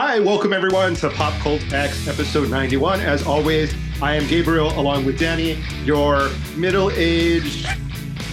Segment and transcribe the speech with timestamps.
[0.00, 3.00] Hi, welcome everyone to Pop Cult X episode 91.
[3.00, 7.66] As always, I am Gabriel along with Danny, your middle aged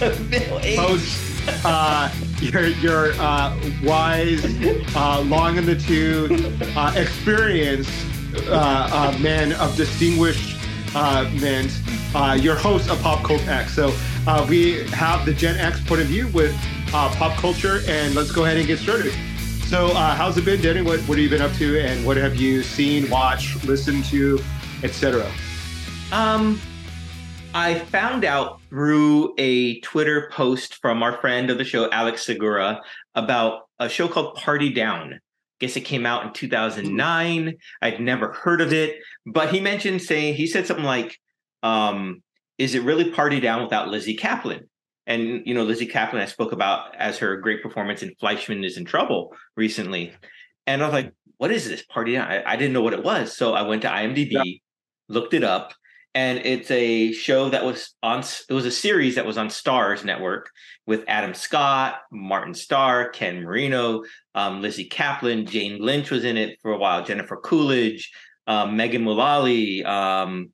[0.30, 0.78] Middle age.
[0.78, 2.08] host, uh,
[2.38, 4.44] your, your uh, wise,
[4.94, 6.30] uh, long in the tooth,
[6.76, 7.90] uh, experienced
[8.46, 10.56] uh, uh, man of distinguished
[10.94, 11.68] uh, men,
[12.14, 13.74] uh, your host of Pop Cult X.
[13.74, 13.92] So
[14.28, 16.54] uh, we have the Gen X point of view with
[16.94, 19.12] uh, pop culture, and let's go ahead and get started.
[19.66, 20.80] So, uh, how's it been, Danny?
[20.80, 24.40] What, what have you been up to, and what have you seen, watched, listened to,
[24.84, 25.28] etc.?
[26.12, 26.60] Um,
[27.52, 32.80] I found out through a Twitter post from our friend of the show, Alex Segura,
[33.16, 35.18] about a show called Party Down.
[35.58, 37.56] Guess it came out in 2009.
[37.82, 41.18] I'd never heard of it, but he mentioned saying he said something like,
[41.64, 42.22] um,
[42.56, 44.68] "Is it really Party Down without Lizzy Caplan?"
[45.06, 48.76] And you know, Lizzy Caplan I spoke about as her great performance in Fleishman is
[48.76, 50.12] in Trouble recently,
[50.66, 53.36] and I was like, "What is this Party I, I didn't know what it was,
[53.36, 54.42] so I went to IMDb, Yeah.
[55.08, 55.74] looked it up,
[56.14, 58.24] and it's a show that was on.
[58.48, 60.50] It was a series that was on Starz Network
[60.86, 64.02] with Adam Scott, Martin Starr, Ken Marino,
[64.34, 68.12] um, Lizzy Caplan, Jane Lynch was in it for a while, Jennifer Coolidge,
[68.48, 70.50] um, Megan Mullally, um,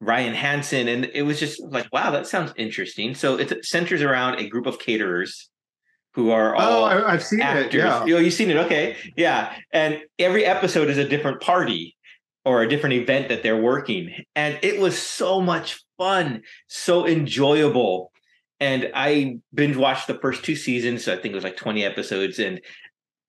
[0.00, 3.14] Ryan Hansen, and it was just like, wow, that sounds interesting.
[3.14, 5.48] So it centers around a group of caterers
[6.14, 7.74] who are oh, all Oh, I've seen actors.
[7.74, 7.78] it.
[7.78, 8.02] Yeah.
[8.02, 8.96] Oh, you've seen it, okay?
[9.16, 11.96] Yeah, and every episode is a different party
[12.44, 18.10] or a different event that they're working, and it was so much fun, so enjoyable.
[18.60, 21.04] And I binge watched the first two seasons.
[21.04, 22.60] So I think it was like 20 episodes, and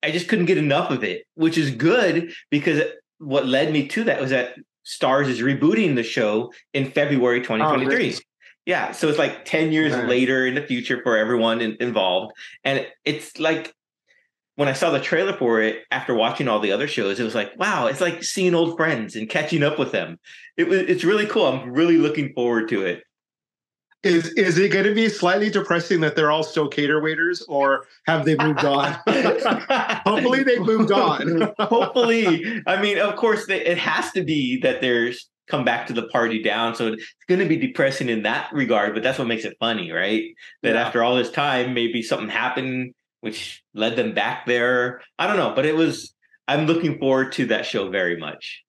[0.03, 2.81] I just couldn't get enough of it, which is good because
[3.17, 4.55] what led me to that was that
[4.85, 7.95] Starz is rebooting the show in February 2023.
[7.95, 8.15] really?
[8.65, 10.09] Yeah, so it's like 10 years Nice.
[10.09, 12.33] later in the future for everyone in, involved.
[12.63, 13.73] And it's like
[14.55, 17.35] when I saw the trailer for it after watching all the other shows, it was
[17.35, 20.17] like, wow, it's like seeing old friends and catching up with them.
[20.57, 21.45] It was it's really cool.
[21.45, 23.03] I'm really looking forward to it.
[24.05, 27.87] Is is it going to be slightly depressing that they're all still cater waiters, or
[28.05, 28.95] have they moved on?
[30.05, 31.51] Hopefully, they moved on.
[31.57, 35.93] Hopefully, I mean, of course, they, it has to be that there's come back to
[35.93, 36.75] the party down.
[36.75, 39.91] So it's going to be depressing in that regard, but that's what makes it funny,
[39.91, 40.23] right?
[40.61, 40.85] That Yeah.
[40.85, 45.01] after all this time, maybe something happened which led them back there.
[45.17, 46.13] I don't know, but it was.
[46.47, 48.63] I'm looking forward to that show very much.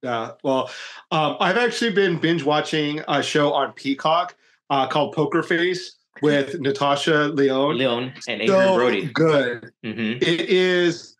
[0.00, 0.32] Yeah.
[0.44, 0.70] Well,
[1.10, 4.36] um, I've actually been binge watching a show on Peacock
[4.70, 7.76] uh, called Poker Face with Natasha Lyonne.
[7.78, 9.06] Lyonne and Adrian So Brody.
[9.12, 9.72] good.
[9.84, 11.16] hmm It is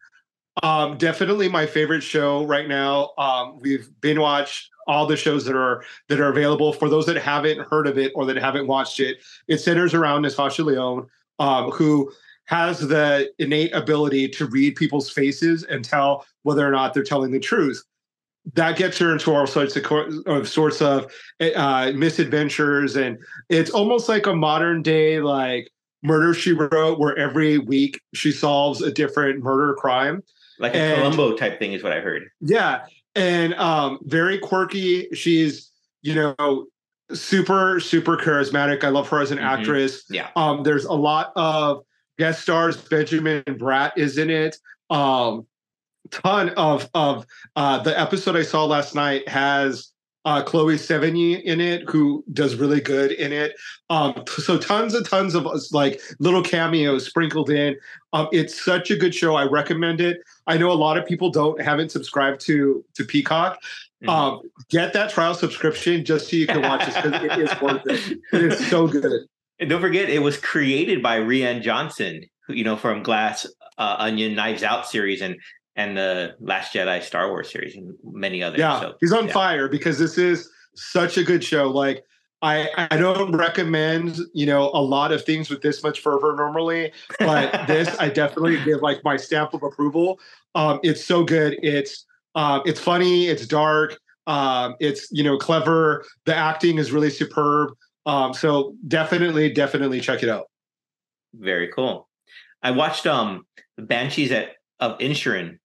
[0.62, 3.10] um, definitely my favorite show right now.
[3.18, 6.72] Um, we've been watched all the shows that are that are available.
[6.72, 9.18] For those that haven't heard of it or that haven't watched it,
[9.48, 11.06] it centers around Natasha Lyonne,
[11.38, 12.10] um, who
[12.46, 17.30] has the innate ability to read people's faces and tell whether or not they're telling
[17.30, 17.82] the truth.
[18.54, 19.84] That gets her into all sorts of,
[20.26, 21.12] of sorts of
[21.54, 23.18] uh, misadventures, and
[23.48, 25.70] it's almost like a modern day like
[26.02, 30.22] murder she wrote where every week she solves a different murder crime
[30.58, 32.22] Like a And- Columbo type thing is what I heard.
[32.40, 36.66] yeah and um very quirky she's you know
[37.12, 39.42] super super charismatic i love her as an Mhm.
[39.42, 40.28] actress Yeah.
[40.36, 41.82] um there's a lot of
[42.18, 44.56] guest stars benjamin bratt is in it
[44.90, 45.44] um
[46.10, 49.92] ton of of uh the episode i saw last night has
[50.24, 53.52] uh chloe sevigny in it who does really good in it.
[53.88, 57.74] Um so tons and tons of like little cameos sprinkled in.
[58.12, 59.34] Um it's such a good show.
[59.34, 60.18] I recommend it.
[60.46, 63.62] I know a lot of people don't haven't subscribed to to peacock.
[64.04, 64.08] Mhm.
[64.10, 67.86] um get that trial subscription just so you can watch this because it is worth
[67.86, 68.18] it.
[68.32, 69.22] It is so good.
[69.58, 73.46] And don't forget, it was created by Rian Johnson, you know from Glass
[73.78, 75.36] uh, Onion, Knives Out series, and
[75.80, 78.58] and the Last Jedi, Star Wars series, and many others.
[78.58, 79.32] Yeah, so, he's on yeah.
[79.32, 81.70] fire because this is such a good show.
[81.70, 82.04] Like
[82.42, 86.92] I, I don't recommend you know a lot of things with this much fervor normally,
[87.18, 90.20] but this I definitely give like my stamp of approval.
[90.54, 91.58] Um, it's so good.
[91.62, 92.04] It's
[92.34, 93.28] um, it's funny.
[93.28, 93.98] It's dark.
[94.26, 96.04] Um, it's you know clever.
[96.26, 97.72] The acting is really superb.
[98.04, 100.50] Um, so definitely, definitely check it out.
[101.34, 102.08] Very cool.
[102.62, 103.46] I watched um
[103.78, 105.58] the Banshees at of Inisherin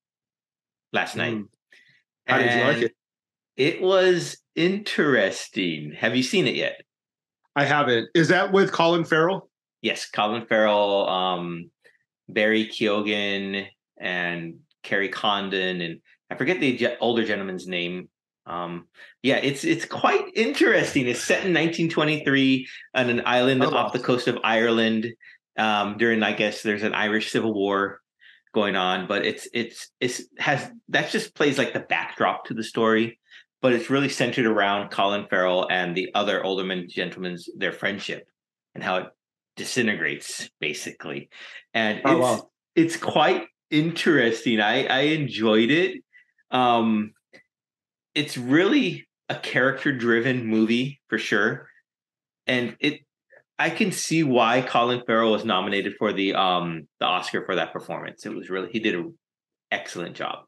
[0.95, 1.35] last night.
[1.35, 1.47] Mm.
[2.25, 2.95] How did you like it?
[3.57, 5.93] It was interesting.
[5.97, 6.81] Have you seen it yet?
[7.55, 8.09] I haven't.
[8.15, 9.49] Is that with Colin Farrell?
[9.81, 11.69] Yes, Colin Farrell, um,
[12.27, 15.99] Barry Keoghan, and Kerry Condon, and
[16.31, 18.09] I forget the ge- older gentleman's name.
[18.47, 18.87] Um,
[19.23, 21.07] yeah, it's it's quite interesting.
[21.07, 23.77] It's set in 1923 on an island Oh, wow.
[23.85, 25.07] off the coast of Ireland.
[25.57, 28.01] Um, during, I guess, there's an Irish Civil War
[28.55, 32.63] going on, but it's it's it's has that just plays like the backdrop to the
[32.63, 33.19] story,
[33.61, 38.27] but it's really centered around Colin Farrell and the other Olderman gentlemen's their friendship
[38.73, 39.07] and how it
[39.57, 41.29] disintegrates basically,
[41.73, 42.49] and oh, it's wow.
[42.75, 44.61] it's quite interesting.
[44.61, 46.01] I I enjoyed it.
[46.49, 47.11] Um,
[48.15, 51.67] it's really a character driven movie for sure,
[52.47, 53.04] and it
[53.57, 57.71] I can see why Colin Farrell was nominated for the um the Oscar for that
[57.71, 58.25] performance.
[58.25, 59.17] It was really he did an
[59.71, 60.45] excellent job.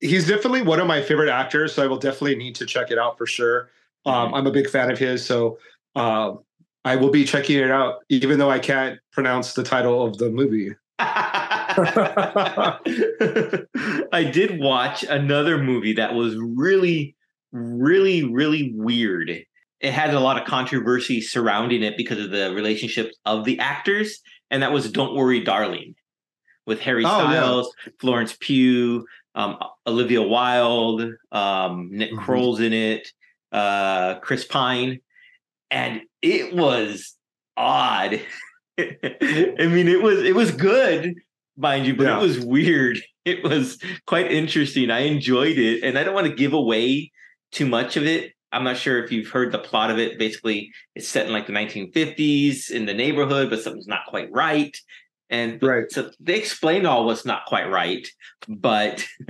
[0.00, 2.98] He's definitely one of my favorite actors, so I will definitely need to check it
[2.98, 3.70] out for sure.
[4.04, 4.34] Um, mm-hmm.
[4.34, 5.58] I'm a big fan of his, so
[5.94, 6.32] uh,
[6.84, 10.28] I will be checking it out, even though I can't pronounce the title of the
[10.30, 10.74] movie.
[14.12, 17.14] I did watch another movie that was really,
[17.52, 19.44] really, really weird.
[19.82, 24.20] It had a lot of controversy surrounding it because of the relationships of the actors,
[24.50, 25.94] and that was "Don't Worry, Darling,"
[26.66, 27.92] with Harry Styles, oh, yeah.
[28.00, 32.24] Florence Pugh, um, Olivia Wilde, um, Nick mm-hmm.
[32.24, 33.08] Kroll's in it,
[33.50, 35.00] uh, Chris Pine,
[35.70, 37.16] and it was
[37.56, 38.20] odd.
[38.78, 41.14] I mean, it was it was good,
[41.56, 42.18] mind you, but yeah.
[42.18, 42.98] it was weird.
[43.24, 44.90] It was quite interesting.
[44.90, 47.12] I enjoyed it, and I don't want to give away
[47.52, 48.32] too much of it.
[48.52, 50.18] I'm not sure if you've heard the plot of it.
[50.18, 54.76] Basically, it's set in like the 1950s in the neighborhood, but something's not quite right.
[55.30, 55.90] And right.
[55.90, 58.06] so they explain all what's not quite right,
[58.48, 59.06] but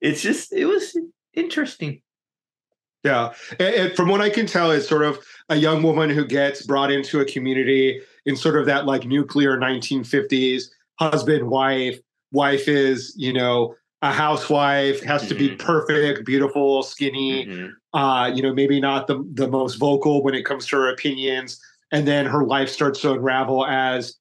[0.00, 0.96] it's just it was
[1.34, 2.02] interesting.
[3.02, 5.18] Yeah, and, from what I can tell, it's sort of
[5.48, 9.58] a young woman who gets brought into a community in sort of that like nuclear
[9.58, 10.64] 1950s
[10.98, 11.98] husband wife
[12.32, 15.28] wife is you know a housewife has mm-hmm.
[15.28, 15.66] to be mm-hmm.
[15.66, 17.68] perfect beautiful skinny mm-hmm.
[17.92, 21.60] Uh you know maybe not the the most vocal when it comes to her opinions
[21.92, 24.16] and then her life starts to unravel as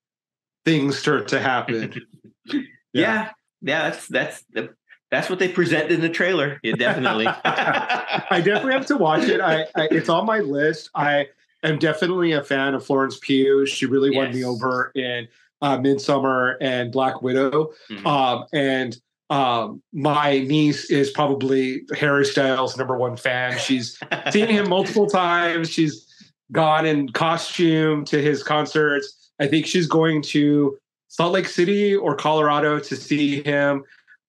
[0.65, 1.93] things start to happen
[2.45, 2.61] yeah.
[2.93, 3.29] yeah
[3.61, 4.69] yeah that's that's the
[5.11, 6.59] that's what they present in the trailer.
[6.63, 7.27] Yeah, definitely.
[7.43, 9.41] I definitely have to watch it.
[9.41, 10.89] I, I, it's on my list.
[10.93, 11.27] I
[11.63, 13.65] am definitely a fan of Florence Pugh.
[13.65, 14.17] She really yes.
[14.17, 15.27] won me over in
[15.61, 17.71] uh, Midsommar and Black Widow.
[17.89, 18.07] Mm-hmm.
[18.07, 18.97] Um, and
[19.29, 23.57] um, my niece is probably Harry Styles' number one fan.
[23.57, 23.99] She's
[24.31, 25.69] seen him multiple times.
[25.69, 26.05] She's
[26.51, 29.31] gone in costume to his concerts.
[29.39, 30.77] I think she's going to
[31.07, 33.83] Salt Lake City or Colorado to see him.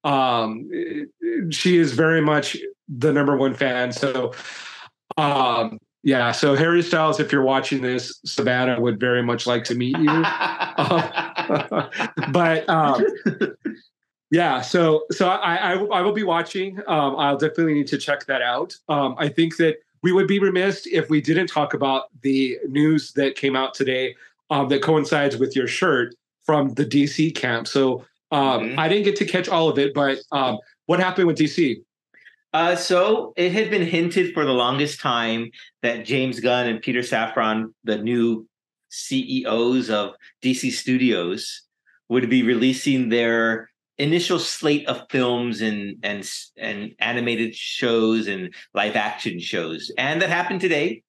[0.04, 0.70] Um,
[1.50, 2.56] she is very much
[2.88, 3.92] the number one fan.
[3.92, 4.32] So,
[5.16, 6.32] um, yeah.
[6.32, 10.10] So Harry Styles, if you're watching this, Savannah would very much like to meet you.
[10.10, 11.88] uh,
[12.32, 13.04] but um,
[14.30, 16.78] yeah, so so I, I, I will be watching.
[16.86, 18.76] Um, I'll definitely need to check that out.
[18.88, 23.12] Um, I think that we would be remiss if we didn't talk about the news
[23.12, 24.14] that came out today
[24.50, 27.66] um, that coincides with your shirt from the DC camp.
[27.66, 28.78] So um, mm-hmm.
[28.78, 31.82] I didn't get to catch all of it, but um, what happened with DC?
[32.52, 35.50] Uh, so it had been hinted for the longest time
[35.82, 38.48] that James Gunn and Peter Safran, the new
[38.90, 41.62] CEOs of DC Studios,
[42.08, 43.69] would be releasing their
[44.00, 50.30] initial slate of films and and and animated shows and live action shows, and that
[50.30, 51.02] happened today.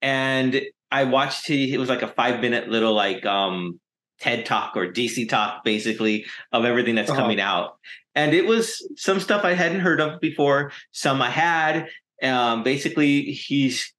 [0.00, 1.70] And I watched it.
[1.70, 3.80] It was like a five minute little like um
[4.20, 7.20] TED talk or DC talk, basically, of everything that's uh-huh.
[7.20, 7.78] coming out
[8.14, 11.88] and it was some stuff I hadn't heard of before, some I had.
[12.22, 13.92] Um, basically, he's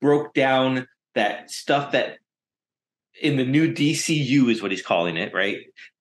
[0.00, 2.18] broke down that stuff that
[3.20, 5.58] in the new DCU is what he's calling it, right?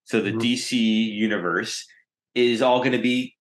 [0.09, 0.39] So the mm-hmm.
[0.39, 1.85] DC universe
[2.33, 3.35] is all going to be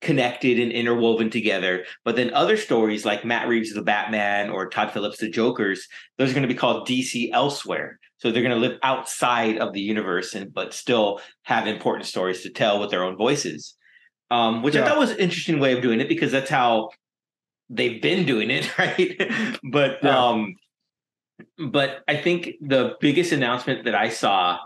[0.00, 1.84] connected and interwoven together.
[2.02, 5.86] But then other stories like Matt Reeves' The Batman or Todd Phillips' The Jokers,
[6.16, 7.98] those are going to be called DC Elsewhere.
[8.16, 12.42] So they're going to live outside of the universe and but still have important stories
[12.42, 13.74] to tell with their own voices.
[14.30, 14.84] Um, which yeah.
[14.84, 16.88] I thought was an interesting way of doing it because that's how
[17.68, 19.14] they've been doing it, right?
[19.62, 20.18] but yeah.
[20.18, 20.56] um
[21.70, 24.58] but I think the biggest announcement that I saw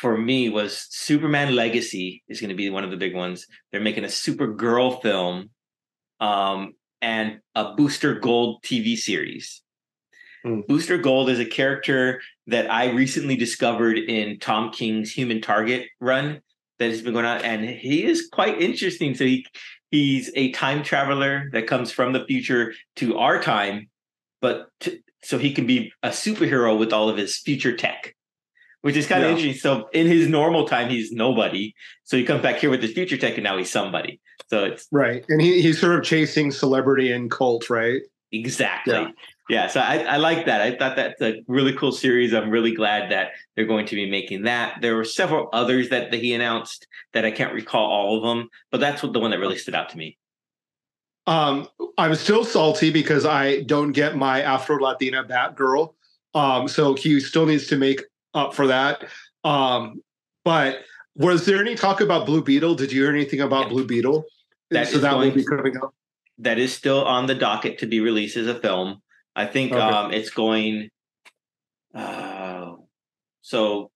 [0.00, 3.46] for me was Superman Legacy is going to be one of the big ones.
[3.70, 5.50] They're making a Supergirl film
[6.20, 9.62] um, and a Booster Gold TV series.
[10.44, 10.66] Mm.
[10.66, 16.40] Booster Gold is a character that I recently discovered in Tom King's Human Target run
[16.78, 19.14] that has been going on, and he is quite interesting.
[19.14, 19.46] So he
[19.90, 23.88] he's a time traveler that comes from the future to our time,
[24.42, 28.15] but to, so he can be a superhero with all of his future tech,
[28.86, 29.58] which is kind of interesting.
[29.58, 31.74] So in his normal time, he's nobody.
[32.04, 34.20] So he comes back here with his future tech, and now he's somebody.
[34.48, 38.00] So it's right, and he, he's sort of chasing celebrity and cult, right?
[38.30, 38.94] Exactly.
[38.94, 39.08] Yeah.
[39.48, 40.60] yeah, so I, I like that.
[40.60, 42.32] I thought that's a really cool series.
[42.32, 44.80] I'm really glad that they're going to be making that.
[44.82, 48.48] There were several others that, that he announced that I can't recall all of them,
[48.70, 50.16] but that's what the one that really stood out to me.
[51.26, 51.66] Um,
[51.98, 55.92] I'm still salty because I don't get my Afro Latina Batgirl.
[56.34, 58.02] Um, so he still needs to make
[58.36, 59.04] up for that.
[59.42, 60.02] Um,
[60.44, 60.80] but
[61.16, 62.74] was there any talk about Blue Beetle?
[62.74, 63.68] Did you hear anything about yeah.
[63.70, 64.24] Blue Beetle?
[64.70, 65.94] That so that will be coming up.
[66.38, 69.02] That is still on the docket to be released as a film.
[69.34, 69.80] I think okay.
[69.80, 70.90] um, it's going.
[71.94, 72.74] Uh,
[73.40, 73.90] so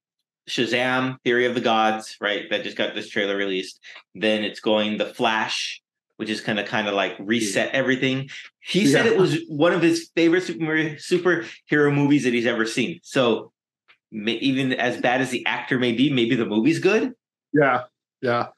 [0.48, 2.48] Shazam, Fury of the Gods, right?
[2.50, 3.80] That just got this trailer released.
[4.14, 5.82] Then it's going The Flash,
[6.16, 8.30] which is kind of kind of like reset everything.
[8.60, 13.00] He said it was one of his favorite super, superhero movies that he's ever seen.
[13.02, 13.52] So
[14.12, 17.12] even as bad as the actor may be, maybe the movie's good.
[17.52, 17.84] Yeah,
[18.20, 18.48] yeah.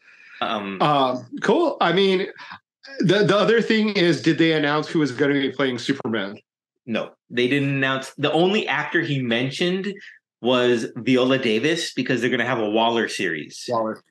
[0.41, 1.77] Um, um, cool.
[1.81, 2.27] I mean,
[3.01, 6.39] the the other thing is, did they announce who was going to be playing Superman?
[6.87, 8.13] No, they didn't announce.
[8.15, 9.93] The only actor he mentioned
[10.41, 13.65] was Viola Davis because they're going to have a Waller series.
[13.69, 14.03] Waller.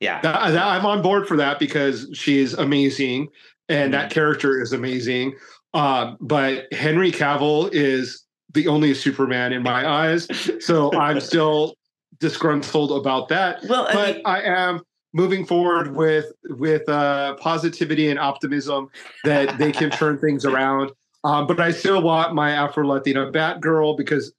[0.00, 0.20] Yeah.
[0.22, 3.28] That, that, I'm on board for that because she's amazing
[3.68, 4.02] and mm-hmm.
[4.02, 5.34] that character is amazing.
[5.72, 8.23] Uh, but Henry Cavill is
[8.54, 10.28] the only Superman in my eyes.
[10.64, 11.74] So I'm still
[12.18, 13.62] disgruntled about that.
[13.68, 14.80] Well, I but mean, I am
[15.12, 18.88] moving forward with with uh, positivity and optimism
[19.24, 20.92] that they can turn things around.
[21.24, 24.32] Um, but I still want my Afro Latina Batgirl because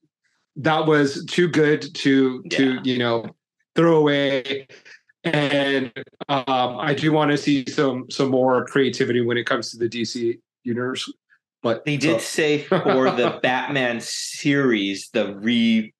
[0.55, 2.79] that was too good to to yeah.
[2.83, 3.35] you know
[3.75, 4.67] throw away
[5.25, 5.91] and
[6.29, 9.89] um, I do want to see some some more creativity when it comes to the
[9.89, 11.11] DC universe.
[11.65, 12.27] But they did so.
[12.27, 15.91] say for the Batman series, the re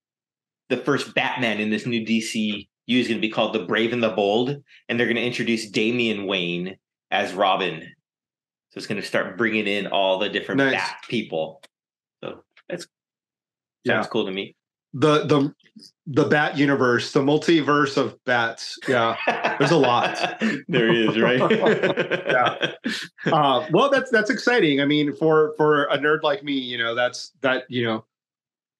[0.69, 3.91] the first Batman in this new DC U is going to be called the Brave
[3.91, 6.77] and the Bold, and they're going to introduce Damian Wayne
[7.09, 7.81] as Robin.
[7.81, 10.73] So it's going to start bringing in all the different nice.
[10.73, 11.63] Bat people.
[12.23, 12.83] So that's
[13.87, 14.09] sounds yeah.
[14.11, 14.55] cool to me
[14.95, 15.53] the the
[16.07, 18.79] the bat universe, the multiverse of bats.
[18.87, 19.17] Yeah,
[19.59, 20.41] there's a lot.
[20.69, 21.39] there is, right?
[21.51, 22.71] yeah.
[23.25, 24.79] Uh, well, that's that's exciting.
[24.79, 28.05] I mean, for for a nerd like me, you know, that's that you know,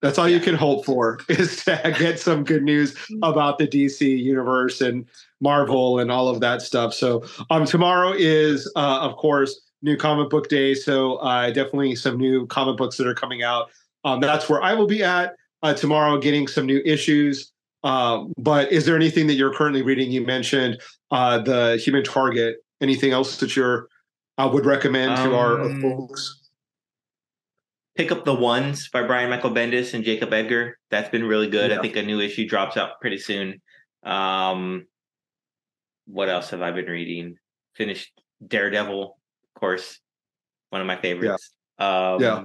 [0.02, 4.02] that's all you can hope for is to get some good news about the DC
[4.02, 5.06] universe and
[5.42, 6.94] Marvel and all of that stuff.
[6.94, 10.76] So, um, tomorrow is, uh, of course, new comic book day.
[10.76, 13.70] So, uh, definitely some new comic books that are coming out.
[14.06, 17.52] Um, that's where I will be at uh, tomorrow getting some new issues.
[17.84, 20.12] Uh, but is there anything that you're currently reading?
[20.12, 20.82] You mentioned
[21.12, 22.58] uh, the Human Target.
[22.82, 23.88] Anything else that you're
[24.38, 26.50] uh, would recommend to our, our, um, folks?
[27.96, 30.78] Pick up the ones by Brian Michael Bendis and Jacob Edgar.
[30.92, 31.72] That's been really good.
[31.72, 31.78] Yeah.
[31.78, 33.62] I think a new issue drops out pretty soon.
[34.04, 34.88] Um,
[36.06, 37.38] what else have I been reading?
[37.76, 38.12] Finished
[38.46, 40.00] Daredevil, of course,
[40.70, 41.52] one of my favorites.
[41.80, 42.14] Yeah.
[42.14, 42.44] Um, yeah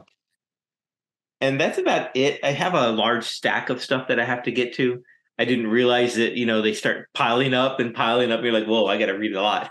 [1.41, 2.41] and that's about it.
[2.43, 5.03] I have a large stack of stuff that I have to get to.
[5.39, 8.43] I didn't realize that you know they start piling up and piling up.
[8.43, 9.71] You're like, whoa, I got to read a lot.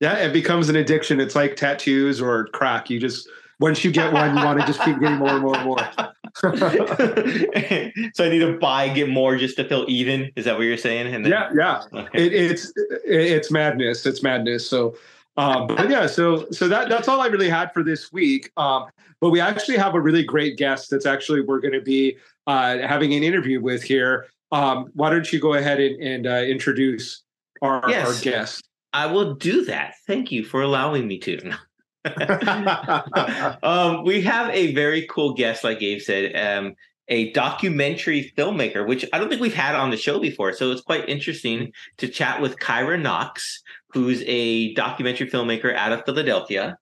[0.00, 1.20] Yeah, it becomes an addiction.
[1.20, 2.90] It's like tattoos or crack.
[2.90, 5.56] You just once you get one, you want to just keep getting more and more
[5.56, 5.78] and more.
[8.14, 10.30] so I need to buy, get more just to feel even.
[10.36, 11.14] Is that what you're saying?
[11.14, 12.00] And then, yeah, yeah.
[12.00, 12.26] Okay.
[12.26, 14.04] It, it's it's madness.
[14.04, 14.68] It's madness.
[14.68, 14.94] So
[15.36, 18.50] um, but yeah, so so that that's all I really had for this week.
[18.56, 18.86] Um,
[19.20, 22.16] but we actually have a really great guest that's actually we're going to be
[22.46, 24.26] uh, having an interview with here.
[24.52, 27.22] Um, why don't you go ahead and, and uh, introduce
[27.62, 28.68] our, yes, our guest?
[28.92, 29.94] I will do that.
[30.06, 31.52] Thank you for allowing me to.
[33.62, 36.74] um, we have a very cool guest, like Gabe said, um,
[37.08, 40.52] a documentary filmmaker, which I don't think we've had on the show before.
[40.52, 46.04] So it's quite interesting to chat with Kyra Knox who's a documentary filmmaker out of
[46.04, 46.78] Philadelphia.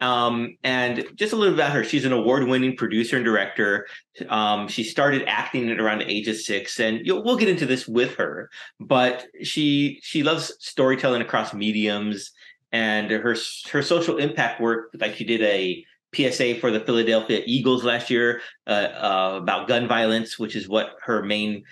[0.00, 1.82] Um, and just a little about her.
[1.82, 3.86] She's an award-winning producer and director.
[4.28, 7.88] Um, she started acting at around the age of six, and we'll get into this
[7.88, 8.48] with her.
[8.78, 12.30] But she she loves storytelling across mediums,
[12.70, 13.36] and her
[13.70, 14.90] her social impact work.
[15.00, 15.84] Like she did a
[16.14, 20.90] PSA for the Philadelphia Eagles last year uh, uh, about gun violence, which is what
[21.02, 21.64] her main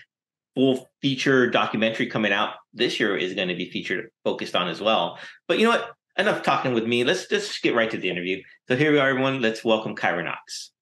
[0.55, 4.81] full feature documentary coming out this year is going to be featured focused on as
[4.81, 5.21] well.
[5.47, 5.93] But you know what?
[6.19, 7.05] Enough talking with me.
[7.05, 8.43] Let's just get right to the interview.
[8.67, 9.41] So here we are, everyone.
[9.41, 10.73] Let's welcome Kyra Knox.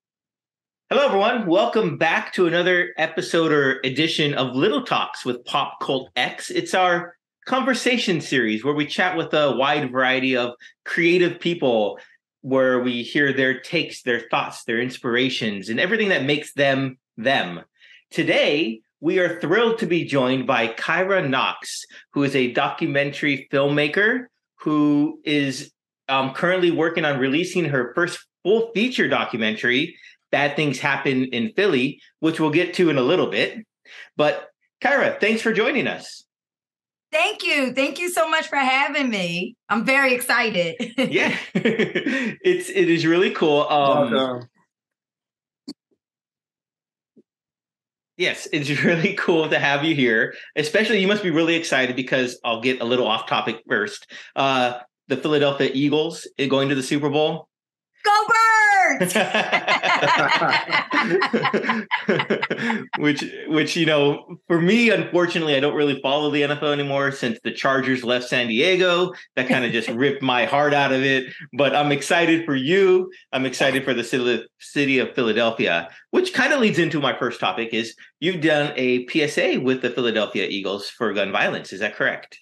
[0.88, 1.44] Hello, everyone.
[1.44, 6.50] Welcome back to another episode or edition of Little Talks with Pop Cult X.
[6.50, 10.54] It's our conversation series where we chat with a wide variety of
[10.86, 11.98] creative people,
[12.40, 17.60] where we hear their takes, their thoughts, their inspirations, and everything that makes them them.
[18.10, 21.84] Today, we are thrilled to be joined by Kyra Knox,
[22.14, 24.28] who is a documentary filmmaker
[24.60, 25.70] who is
[26.08, 29.94] um, currently working on releasing her first full feature documentary,
[30.32, 33.66] Bad Things Happen in Philly, which we'll get to in a little bit.
[34.16, 34.48] But
[34.82, 36.24] Kyra, thanks for joining us.
[37.12, 37.74] Thank you.
[37.74, 39.54] Thank you so much for having me.
[39.68, 40.76] I'm very excited.
[40.96, 41.36] yeah.
[41.54, 43.68] it's it is really cool.
[43.68, 44.48] Um,
[48.16, 50.34] Yes, it's really cool to have you here.
[50.56, 54.10] Especially, you must be really excited because I'll get a little off topic first.
[54.36, 54.78] Uh,
[55.08, 57.48] the Philadelphia Eagles going to the Super Bowl.
[58.04, 58.73] Go Birds!
[62.98, 67.38] which, which you know, for me, unfortunately, I don't really follow the NFL anymore since
[67.44, 69.12] the Chargers left San Diego.
[69.36, 71.32] That kind of just ripped my heart out of it.
[71.52, 73.10] But I'm excited for you.
[73.32, 77.70] I'm excited for the city of Philadelphia, which kind of leads into my first topic:
[77.72, 81.72] is you've done a PSA with the Philadelphia Eagles for gun violence.
[81.72, 82.38] Is that correct?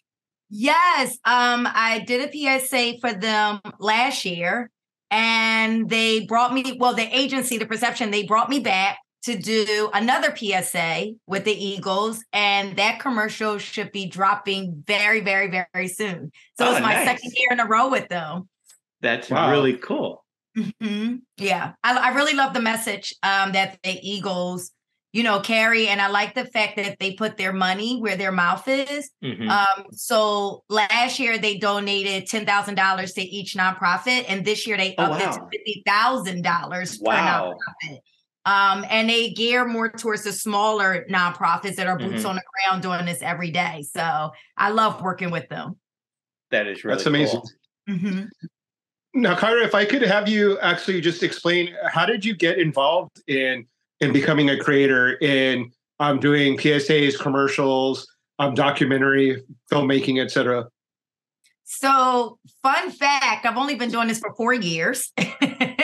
[0.54, 4.70] Yes, um, I did a PSA for them last year
[5.12, 9.88] and they brought me well the agency the perception they brought me back to do
[9.95, 16.33] another psa with the eagles and that commercial should be dropping very very very soon
[16.59, 17.07] so oh, it's my nice.
[17.07, 18.49] second year in a row with them
[19.02, 19.50] that's wow.
[19.50, 20.25] really cool
[20.57, 21.16] mm-hmm.
[21.37, 24.73] yeah I, I, really love the message um, that the eagles
[25.12, 25.88] you know, carry.
[25.88, 29.11] And I like the fact that they put their money where their mouth is.
[29.23, 29.49] Mm-hmm.
[29.49, 34.76] Um, so last year they donated ten thousand dollars to each nonprofit, and this year
[34.76, 35.31] they oh, upped wow.
[35.31, 37.12] it to fifty thousand dollars wow.
[37.12, 37.99] per nonprofit.
[38.45, 42.26] Um, and they gear more towards the smaller nonprofits that are boots mm-hmm.
[42.26, 43.85] on the ground doing this every day.
[43.88, 45.76] So I love working with them.
[46.50, 47.40] That is really that's amazing.
[47.87, 47.97] Cool.
[47.97, 48.23] Mm-hmm.
[49.14, 53.23] Now, Kyra, if I could have you actually just explain how did you get involved
[53.28, 53.66] in
[54.02, 58.06] in becoming a creator in um, doing PSAs, commercials,
[58.38, 60.68] um, documentary, filmmaking, etc.
[61.64, 65.12] So, fun fact: I've only been doing this for four years.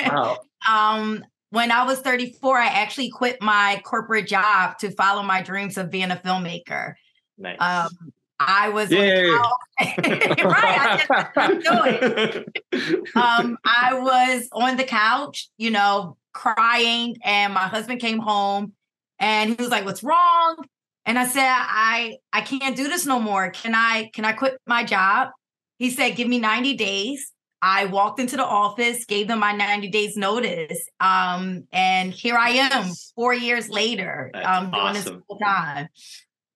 [0.07, 0.39] wow.
[0.69, 5.79] um, when I was 34, I actually quit my corporate job to follow my dreams
[5.79, 6.95] of being a filmmaker.
[7.39, 7.57] Nice.
[7.61, 9.29] Um, I was Yay.
[9.31, 9.49] right.
[9.81, 12.45] I just I'm doing.
[13.17, 18.73] Um, I was on the couch, you know, crying and my husband came home
[19.19, 20.65] and he was like what's wrong?
[21.05, 23.51] And i said i i can't do this no more.
[23.51, 25.31] Can i can i quit my job?
[25.79, 27.33] He said give me 90 days.
[27.61, 32.51] I walked into the office gave them my 90 days notice um and here i
[32.51, 35.15] am four years later um doing awesome.
[35.15, 35.89] this full time.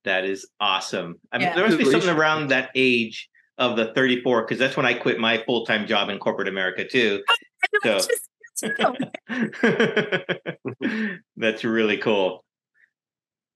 [0.05, 1.19] That is awesome.
[1.33, 1.55] I mean yeah.
[1.57, 5.19] there must be something around that age of the 34 because that's when i quit
[5.19, 7.25] my full-time job in corporate america too.
[7.83, 8.01] So
[11.37, 12.45] That's really cool.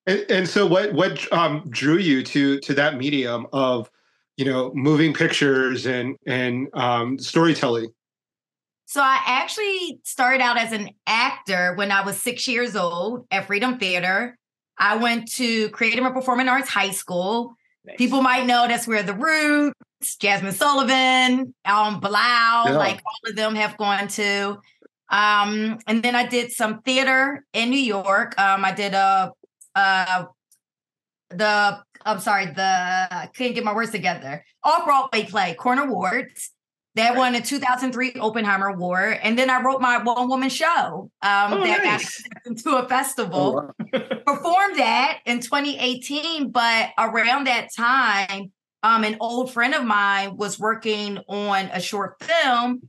[0.07, 3.91] And, and, so, what what um, drew you to to that medium of
[4.37, 7.91] you know moving pictures and and um, storytelling?
[8.89, 13.47] So I actually started out as an actor when I was six years old at
[13.47, 14.39] Freedom Theater.
[14.79, 17.55] I went to Creative and Performing Arts High School.
[17.85, 17.97] Nice.
[17.97, 22.77] People might know that's where the Roots, Jazmine Sullivan, um, Bilal, yeah.
[22.77, 24.59] like all of them have gone to.
[25.09, 28.39] Um, and then I did some theater in New York.
[28.41, 29.33] Um, I did a,
[29.75, 30.25] uh,
[31.31, 34.45] the I'm sorry, the I couldn't get my words together.
[34.63, 36.53] Off Broadway play, Corner Wards.
[36.95, 41.53] That won a 2003 Oppenheimer Award, and then I wrote my one woman show um,
[41.53, 42.23] oh, that nice.
[42.35, 43.71] got into a festival.
[43.71, 44.01] Oh, wow.
[44.27, 48.51] Performed that in 2018, but around that time,
[48.83, 52.89] um, an old friend of mine was working on a short film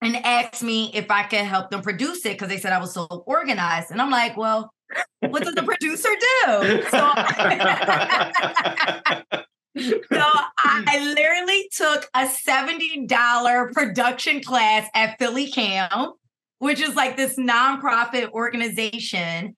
[0.00, 2.94] and asked me if I could help them produce it because they said I was
[2.94, 3.90] so organized.
[3.90, 4.72] And I'm like, well,
[5.20, 6.82] what does the producer do?
[6.90, 6.92] So,
[10.12, 16.12] so I literally took a $70 production class at PhillyCAM,
[16.58, 19.56] which is like this nonprofit organization.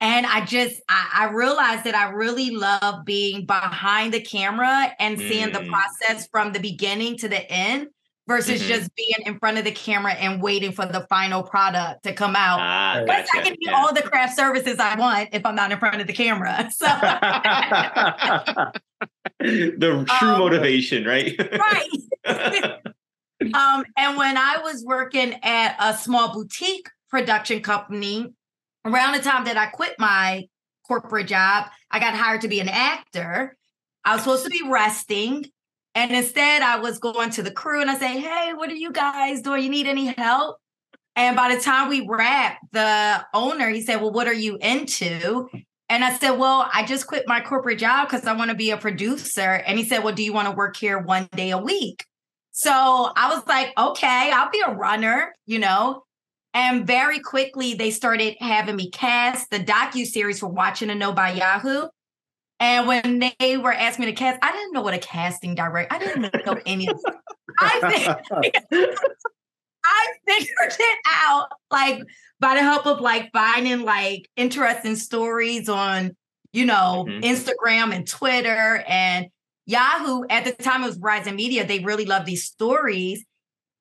[0.00, 5.16] And I just I, I realized that I really love being behind the camera and
[5.18, 5.52] seeing mm.
[5.52, 7.86] the process from the beginning to the end
[8.28, 8.68] versus mm-hmm.
[8.68, 12.36] just being in front of the camera and waiting for the final product to come
[12.36, 12.60] out.
[12.60, 13.28] Ah, gotcha.
[13.34, 13.74] I can do yeah.
[13.74, 16.70] all the craft services I want if I'm not in front of the camera.
[16.82, 16.86] So
[19.38, 21.34] the true um, motivation, right?
[21.38, 21.88] right.
[23.54, 28.32] um, and when I was working at a small boutique production company,
[28.84, 30.46] around the time that I quit my
[30.86, 33.56] corporate job, I got hired to be an actor.
[34.04, 35.46] I was supposed to be resting
[35.94, 38.92] and instead, I was going to the crew and I say, Hey, what are you
[38.92, 39.62] guys doing?
[39.62, 40.56] You need any help?
[41.14, 45.48] And by the time we wrapped, the owner, he said, Well, what are you into?
[45.88, 48.70] And I said, Well, I just quit my corporate job because I want to be
[48.70, 49.62] a producer.
[49.66, 52.06] And he said, Well, do you want to work here one day a week?
[52.52, 56.04] So I was like, Okay, I'll be a runner, you know.
[56.54, 61.12] And very quickly, they started having me cast the docu series for Watching to Know
[61.12, 61.88] by Yahoo.
[62.62, 65.92] And when they were asking me to cast, I didn't know what a casting director.
[65.92, 67.00] I didn't know any of.
[67.58, 68.16] I
[69.84, 72.04] I figured it out like
[72.38, 76.14] by the help of like finding like interesting stories on,
[76.52, 77.24] you know, mm-hmm.
[77.24, 79.26] Instagram and Twitter and
[79.66, 80.22] Yahoo.
[80.30, 81.66] At the time it was Verizon Media.
[81.66, 83.24] They really loved these stories.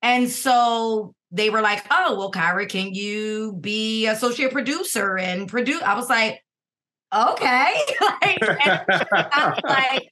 [0.02, 5.84] And so they were like, oh, well, Kyra, can you be associate producer and produce?
[5.84, 6.42] I was like,
[7.14, 7.74] okay.
[8.22, 8.42] like,
[9.64, 10.10] like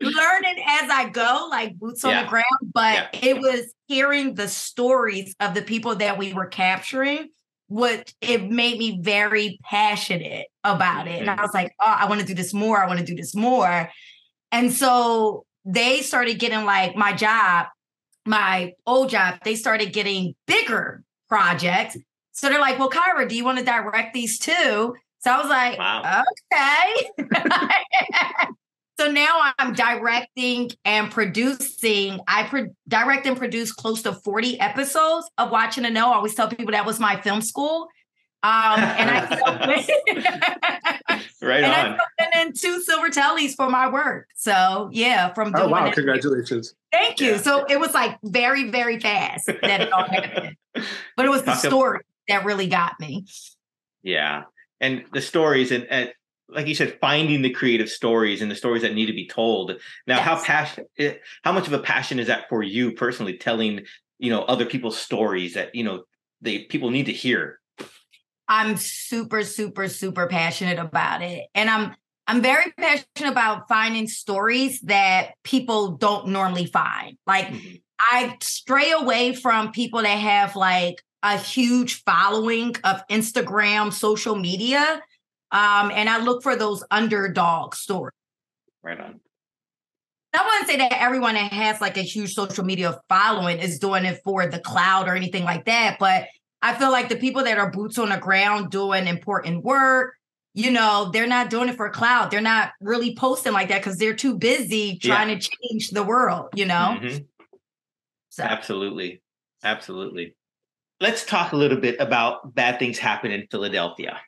[0.00, 2.24] learning as I go, like boots on yeah.
[2.24, 2.44] the ground.
[2.72, 3.30] But yeah.
[3.30, 7.28] it was hearing the stories of the people that we were capturing,
[7.68, 11.20] what it made me very passionate about it.
[11.20, 11.42] And I mm-hmm.
[11.42, 12.82] was like, oh, I want to do this more.
[12.82, 13.90] I want to do this more.
[14.52, 17.66] And so they started getting like my job,
[18.26, 21.96] my old job, they started getting bigger projects.
[22.32, 24.94] So they're like, well, Kyra, do you want to direct these too?
[25.24, 26.22] So I was like, wow.
[26.52, 27.08] okay.
[29.00, 32.20] so now I'm directing and producing.
[32.28, 36.12] I pro- direct and produce close to 40 episodes of Watching to Know.
[36.12, 37.88] I always tell people that was my film school.
[38.42, 39.86] Um, and I
[41.40, 41.98] right and on.
[42.20, 44.28] I in two silver Tellys for my work.
[44.34, 46.74] So yeah, from oh wow, congratulations!
[46.92, 47.30] Thank you.
[47.30, 47.36] Yeah.
[47.38, 50.56] So it was like very very fast that it all happened,
[51.16, 53.24] but it was the story that really got me.
[54.02, 54.42] Yeah,
[54.84, 56.12] and the stories and, and
[56.48, 59.72] like you said, finding the creative stories and the stories that need to be told.
[60.06, 60.24] Now, yes.
[60.24, 63.38] how passion, eh, how much of a passion is that for you personally?
[63.38, 63.84] Telling
[64.18, 66.04] you know other people's stories that you know
[66.40, 67.60] they people need to hear.
[68.46, 74.80] I'm super, super, super passionate about it, and I'm I'm very passionate about finding stories
[74.82, 77.16] that people don't normally find.
[77.26, 77.76] Like mm-hmm.
[77.98, 85.02] I stray away from people that have like a huge following of Instagram, social media.
[85.50, 88.12] Um, and I look for those underdog stories.
[88.82, 89.20] Right on.
[90.34, 94.04] I wouldn't say that everyone that has like a huge social media following is doing
[94.04, 95.96] it for the cloud or anything like that.
[95.98, 96.26] But
[96.60, 100.14] I feel like the people that are boots on the ground doing important work,
[100.52, 102.30] you know, they're not doing it for cloud.
[102.30, 105.38] They're not really posting like that because they're too busy trying yeah.
[105.38, 106.98] to change the world, you know?
[107.00, 107.18] Mm-hmm.
[108.30, 108.42] So.
[108.42, 109.22] Absolutely.
[109.62, 110.34] Absolutely
[111.04, 114.18] let's talk a little bit about bad things happen in Philadelphia.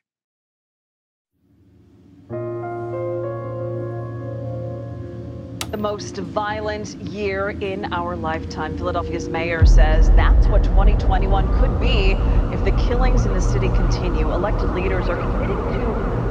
[5.71, 8.77] The most violent year in our lifetime.
[8.77, 12.11] Philadelphia's mayor says that's what 2021 could be
[12.55, 14.31] if the killings in the city continue.
[14.31, 15.79] Elected leaders are committing to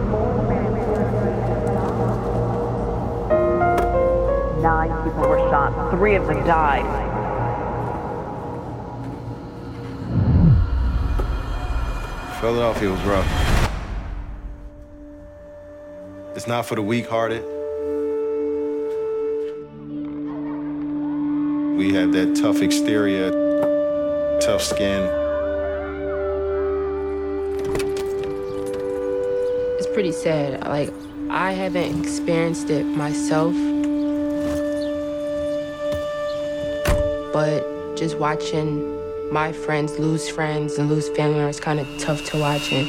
[0.06, 0.44] more.
[4.62, 7.05] Nine people were shot, three of them died.
[12.46, 13.70] Philadelphia was rough.
[16.36, 17.42] It's not for the weak-hearted.
[21.76, 23.32] We have that tough exterior,
[24.40, 25.02] tough skin.
[29.76, 30.64] It's pretty sad.
[30.68, 30.94] Like,
[31.28, 33.54] I haven't experienced it myself.
[37.32, 38.95] But just watching
[39.32, 42.86] my friends lose friends and lose family members kind of tough to watch and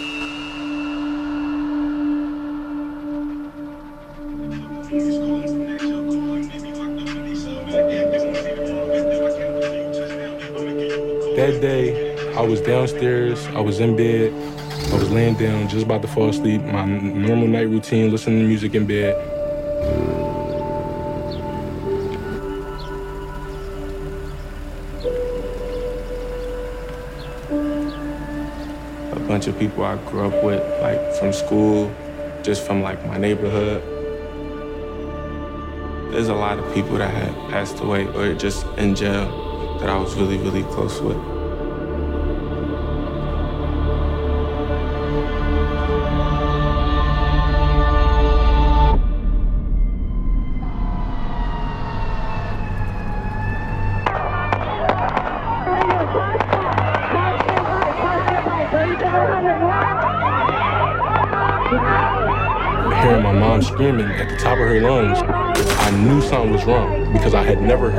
[11.36, 14.32] that day i was downstairs i was in bed
[14.91, 18.47] i was laying down just about to fall asleep my normal night routine listening to
[18.47, 19.27] music in bed
[29.47, 31.89] bunch of people I grew up with, like from school,
[32.43, 33.81] just from like my neighborhood.
[36.12, 39.97] There's a lot of people that had passed away or just in jail that I
[39.97, 41.37] was really, really close with.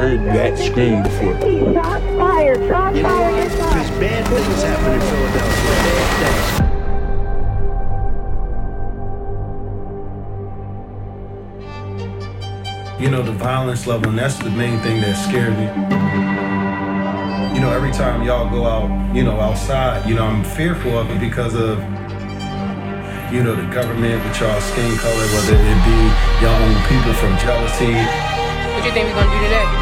[0.09, 1.35] Heard that scream before.
[1.75, 2.59] Shots fired!
[2.69, 3.51] Shots fired!
[3.51, 5.73] Because bad things happen in Philadelphia.
[5.85, 6.63] Bad things.
[13.03, 15.67] You know, the violence level, and that's the main thing that scared me.
[17.55, 21.11] you know, every time y'all go out, you know, outside, you know, I'm fearful of
[21.11, 21.79] it because of,
[23.31, 25.99] you know, the government with y'all skin color, whether it be
[26.41, 27.93] y'all own people from jealousy.
[27.93, 29.78] What do you think we're gonna do today?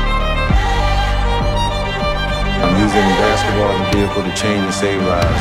[2.57, 5.41] I'm using basketball as a vehicle to change and save lives.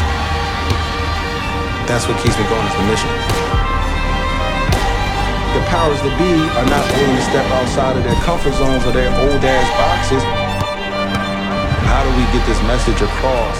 [1.88, 3.12] That's what keeps me going is the mission.
[5.56, 8.92] The powers that be are not willing to step outside of their comfort zones or
[8.92, 10.20] their old ass boxes.
[11.88, 13.56] How do we get this message across?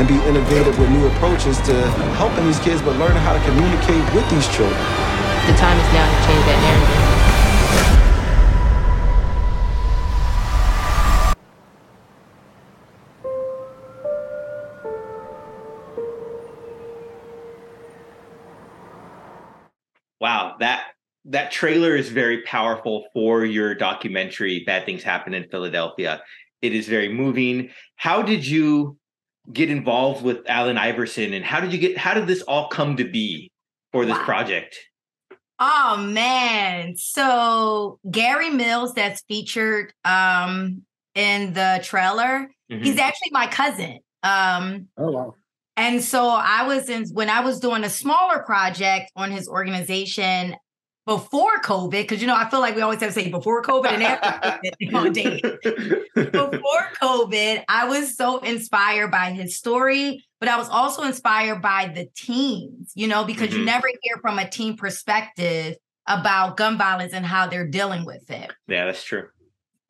[0.00, 1.74] And be innovative with new approaches to
[2.16, 4.80] helping these kids, but learning how to communicate with these children.
[5.44, 7.17] The time is now to change that narrative.
[21.28, 26.22] That that trailer is very powerful for your documentary Bad Things Happen in Philadelphia.
[26.62, 27.70] It is very moving.
[27.96, 28.96] How did you
[29.52, 32.96] get involved with Allen Iverson and how did you get how did this all come
[32.96, 33.50] to be
[33.92, 34.24] for this Wow.
[34.24, 34.76] project?
[35.58, 36.96] Oh man.
[36.96, 40.82] So Gary Mills that's featured um
[41.14, 42.84] in the trailer, Mhm.
[42.84, 44.00] he's actually my cousin.
[44.22, 45.34] Um Oh wow.
[45.76, 50.56] and so I was in when I was doing a smaller project on his organization
[51.08, 53.86] before COVID, because you know, I feel like we always have to say before COVID
[53.92, 55.42] and after COVID
[56.14, 56.50] on.
[56.50, 61.90] Before COVID, I was so inspired by his story, but I was also inspired by
[61.94, 63.64] the teens, you know, because you Mhm.
[63.64, 68.50] never hear from a teen perspective about gun violence and how they're dealing with it.
[68.68, 69.28] yeah, that's true.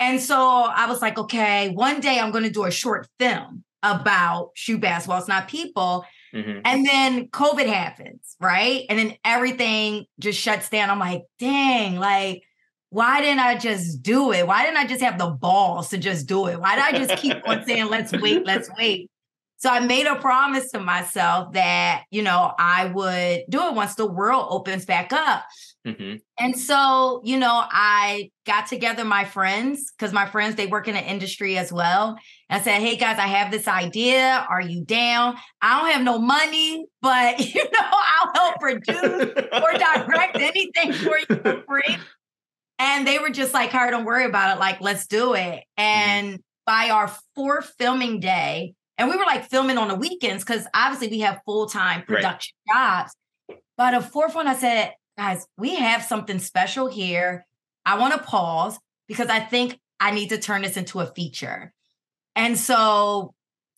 [0.00, 3.64] And so I was like, okay, one day I'm going to do a short film
[3.82, 5.18] about shoe basketball.
[5.18, 6.04] It's not people.
[6.34, 6.62] Mhm.
[6.64, 8.84] And then COVID happens, right?
[8.88, 10.90] And then everything just shuts down.
[10.90, 12.42] I'm like, dang, like,
[12.90, 14.46] why didn't I just do it?
[14.46, 16.60] Why didn't I just have the balls to just do it?
[16.60, 19.10] Why did I just keep on saying, let's wait, let's wait?
[19.58, 23.96] So I made a promise to myself that, you know, I would do it once
[23.96, 25.44] the world opens back up.
[25.88, 26.20] Mhm.
[26.38, 30.94] And so, you know, I got together my friends because my friends, they work in
[30.94, 32.16] the industry as well.
[32.48, 34.46] And I said, hey guys, I have this idea.
[34.50, 35.36] Are you down?
[35.62, 38.96] I don't have no money, but you know, I'll help produce
[39.52, 41.96] or direct anything for you for free.
[42.78, 44.60] And they were just like, Kara, don't worry about it.
[44.60, 45.64] Like, let's do it.
[45.76, 50.66] And by our fourth filming day, and we were like filming on the weekends because
[50.74, 52.06] obviously we have full time Right.
[52.06, 53.12] production jobs.
[53.76, 57.44] By the fourth one, I said, guys, we have something special here.
[57.84, 58.78] I want to pause
[59.08, 61.74] because I think I need to turn this into a feature.
[62.36, 63.34] And so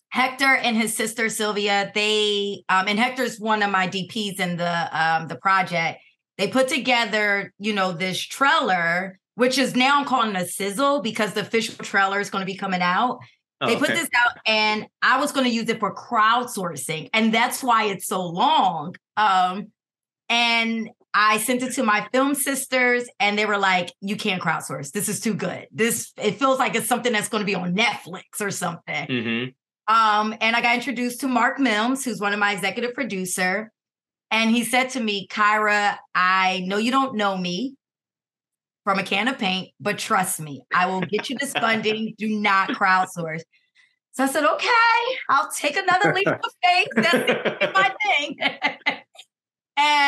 [0.09, 4.89] Hector and his sister Sylvia, they um, and Hector's one of my DPs in the
[4.91, 5.99] um, the project.
[6.37, 11.33] They put together, you know, this trailer, which is now I'm calling a sizzle because
[11.33, 13.19] the official trailer is going to be coming out.
[13.61, 13.99] Oh, they put okay.
[13.99, 18.07] this out, and I was going to use it for crowdsourcing, and that's why it's
[18.07, 18.95] so long.
[19.17, 19.71] Um,
[20.29, 24.91] and I sent it to my film sisters, and they were like, "You can't crowdsource.
[24.91, 25.67] This is too good.
[25.71, 29.53] This it feels like it's something that's going to be on Netflix or something." Mhm.
[29.87, 33.71] Um, and I got introduced to Mark Mims, who's one of my executive producer.
[34.29, 37.75] And he said to me, Kyra, I know you don't know me
[38.85, 42.15] from a can of paint, but trust me, I will get you this funding.
[42.17, 43.41] Do not crowdsource.
[44.13, 44.69] So I said, okay,
[45.29, 46.87] I'll take another leap of faith.
[46.95, 48.37] That's my thing.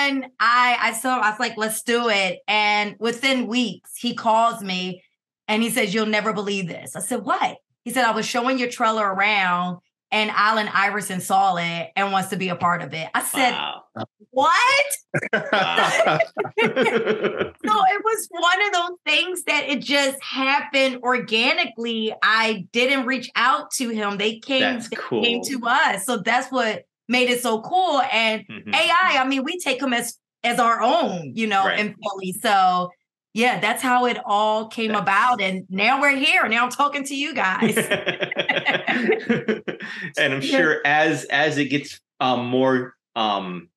[0.10, 2.40] and I I saw I was like, let's do it.
[2.48, 5.04] And within weeks, he calls me
[5.48, 6.96] and he says, You'll never believe this.
[6.96, 7.58] I said, What?
[7.84, 9.80] He said, I was showing your trailer around
[10.12, 13.10] and Allen Iverson saw it and wants to be a part of it.
[13.14, 13.84] I said, Wow.
[14.32, 14.86] What?
[17.66, 22.14] So it was one of those things that it just happened organically.
[22.22, 24.18] I didn't reach out to him.
[24.18, 25.24] They came, That's they cool.
[25.24, 26.06] came to us.
[26.06, 28.02] So that's what made it so cool.
[28.12, 28.74] And Mhm.
[28.74, 31.80] AI, I mean, we take them as as our own, you know, Right.
[31.80, 32.34] in Philly.
[32.42, 32.92] So
[33.34, 35.42] yeah, that's how it all came about.
[35.42, 36.48] And now we're here.
[36.50, 37.78] Now I'm talking to you guys.
[40.18, 43.70] and I'm sure as as it gets um more um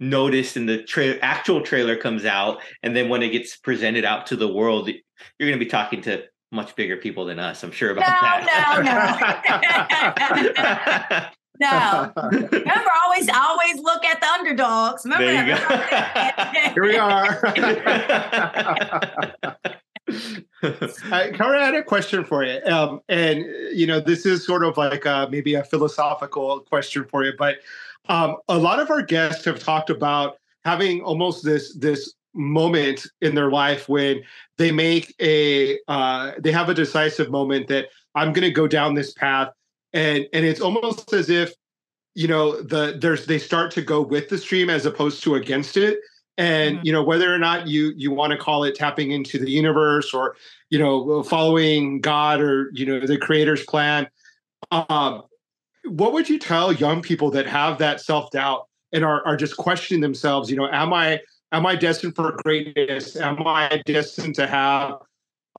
[0.00, 4.26] noticed and the tra- actual trailer comes out and then when it gets presented out
[4.26, 7.70] to the world you're going to be talking to much bigger people than us i'm
[7.70, 8.06] sure about No,
[8.84, 9.62] that
[11.22, 11.28] no,
[12.50, 15.04] Remember, always always look at the underdogs.
[15.04, 16.72] Remember there you that?
[16.74, 17.40] Here we are.
[21.12, 22.60] I, Cara, I had a question for you.
[22.66, 27.24] Um, and, you know, this is sort of like uh, maybe a philosophical question for
[27.24, 27.56] you, but
[28.08, 33.34] um, a lot of our guests have talked about having almost this, this moment in
[33.34, 34.22] their life when
[34.58, 38.94] they make a uh, they have a decisive moment that I'm going to go down
[38.94, 39.48] this path,
[39.92, 41.52] and and it's almost as if
[42.14, 45.76] you know the there's they start to go with the stream as opposed to against
[45.76, 46.00] it.
[46.38, 46.86] And mm-hmm.
[46.86, 50.14] you know whether or not you you want to call it tapping into the universe
[50.14, 50.36] or
[50.72, 54.08] you know following god or you know the creator's plan
[54.72, 55.22] um
[55.84, 60.00] what would you tell young people that have that self-doubt and are, are just questioning
[60.00, 61.20] themselves you know am i
[61.52, 63.16] am i destined for greatness?
[63.16, 64.94] Am i destined to have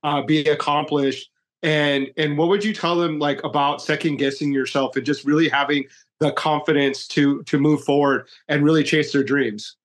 [0.03, 1.29] uh, be accomplished
[1.63, 5.47] and and what would you tell them like about second guessing yourself and just really
[5.47, 5.85] having
[6.19, 9.77] the confidence to to move forward and really chase their dreams?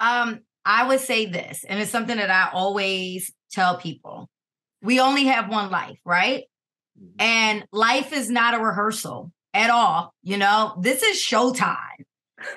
[0.00, 4.28] Um i would say this and it's something that i always tell people.
[4.82, 6.44] We only have one life right?
[7.00, 7.20] Mm-hmm.
[7.20, 10.76] and life is not a rehearsal at all you know?
[10.80, 12.04] This is showtime.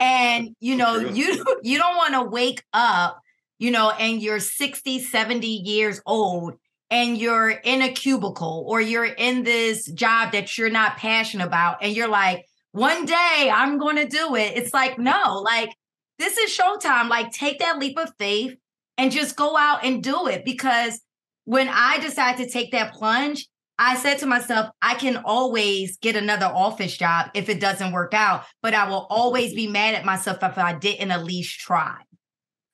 [0.01, 3.21] And you know you you don't want to wake up
[3.59, 6.55] you know and you're 60 70 years old
[6.91, 11.83] and you're in a cubicle or you're in this job that you're not passionate about
[11.83, 14.55] and you're like one day I'm going to do it.
[14.55, 15.71] It's like, no, like
[16.19, 17.09] this is showtime.
[17.09, 18.55] Like, take that leap of faith
[18.97, 20.45] and just go out and do it.
[20.45, 20.99] Because
[21.45, 23.47] when I decided to take that plunge,
[23.79, 28.13] I said to myself, I can always get another office job if it doesn't work
[28.13, 31.95] out, but I will always be mad at myself if I didn't at least try,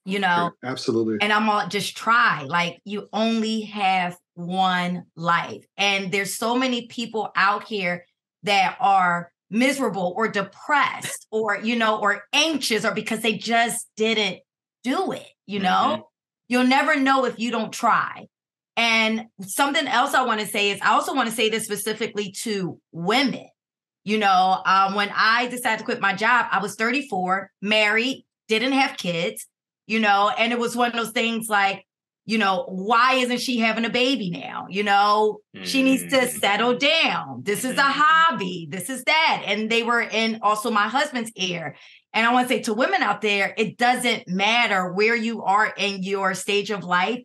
[0.06, 0.52] you know?
[0.62, 1.18] Sure, absolutely.
[1.22, 2.44] And I'm all just try.
[2.44, 5.66] Like, you only have one life.
[5.78, 8.06] And there's so many people out here
[8.44, 14.40] that are miserable or depressed or you know or anxious or because they just didn't
[14.84, 16.02] do it you know mm-hmm.
[16.48, 18.26] you'll never know if you don't try
[18.76, 22.32] and something else i want to say is i also want to say this specifically
[22.32, 23.48] to women
[24.04, 28.74] you know um, when i decided to quit my job i was 34 married didn't
[28.74, 29.46] have kids
[29.88, 31.86] you know and it was one of those things like
[32.26, 34.66] you know, why isn't she having a baby now?
[34.68, 35.64] You know, mm.
[35.64, 36.30] she needs to mm.
[36.40, 37.44] settle down.
[37.44, 38.02] This is a mm-hmm.
[38.02, 38.68] hobby.
[38.70, 39.44] This is that.
[39.46, 41.76] And they were in also my husband's ear.
[42.14, 45.72] And I want to say to women out there, it doesn't matter where you are
[45.78, 47.22] in your stage of life.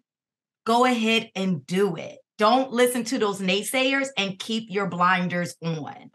[0.67, 2.19] Go ahead and do it.
[2.37, 6.11] Don't listen to those naysayers and keep your blinders on.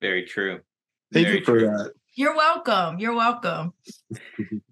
[0.00, 0.60] Very true.
[1.12, 1.68] Thank Very you for true.
[1.68, 1.92] that.
[2.16, 2.98] You're welcome.
[2.98, 3.72] You're welcome.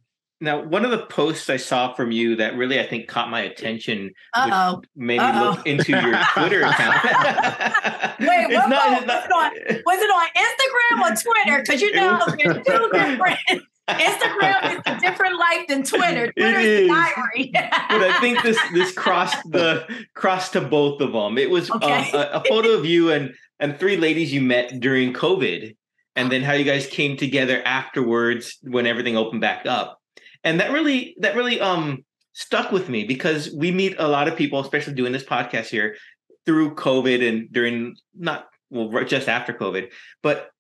[0.45, 3.41] Now, one of the posts I saw from you that really I think caught my
[3.41, 4.83] attention, Uh-oh.
[4.95, 5.51] made me Uh-oh.
[5.51, 7.03] look into your Twitter account.
[8.21, 9.53] Wait, what not, not, was, it on,
[9.87, 11.63] was it on Instagram or Twitter?
[11.63, 13.39] Because you know there's two different.
[13.89, 16.31] Instagram is a different life than Twitter.
[16.33, 17.51] Twitter is diary.
[17.53, 21.39] but I think this this crossed the crossed to both of them.
[21.39, 22.11] It was okay.
[22.13, 25.75] uh, a, a photo of you and and three ladies you met during COVID,
[26.17, 30.01] and then how you guys came together afterwards when everything opened back up
[30.45, 34.37] and that really that really um stuck with me because we meet a lot of
[34.37, 35.97] people, especially doing this podcast here
[36.45, 39.91] through COVID and during not well just after COVID,
[40.23, 40.51] but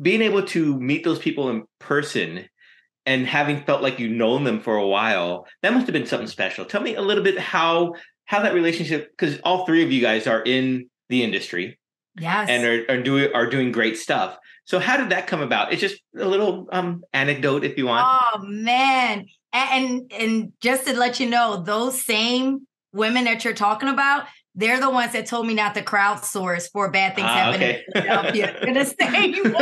[0.00, 2.48] being able to meet those people in person
[3.06, 6.28] and having felt like you've known them for a while, that must have been something
[6.28, 6.64] special.
[6.64, 10.26] Tell me a little bit how how that relationship because all three of you guys
[10.26, 11.78] are in the industry.
[12.18, 12.48] Yes.
[12.48, 14.38] And are, are doing are doing great stuff.
[14.70, 15.72] So how did that come about?
[15.72, 18.06] It's just a little um anecdote if you want.
[18.06, 19.26] Oh man.
[19.52, 24.78] And and just to let you know, those same women that you're talking about, they're
[24.78, 28.68] the ones that told me not to crowdsource for bad things ah, happening okay.
[28.68, 29.52] in the same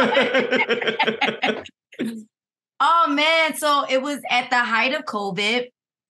[2.05, 2.25] one.
[2.81, 3.57] oh man.
[3.57, 5.69] So it was at the height of COVID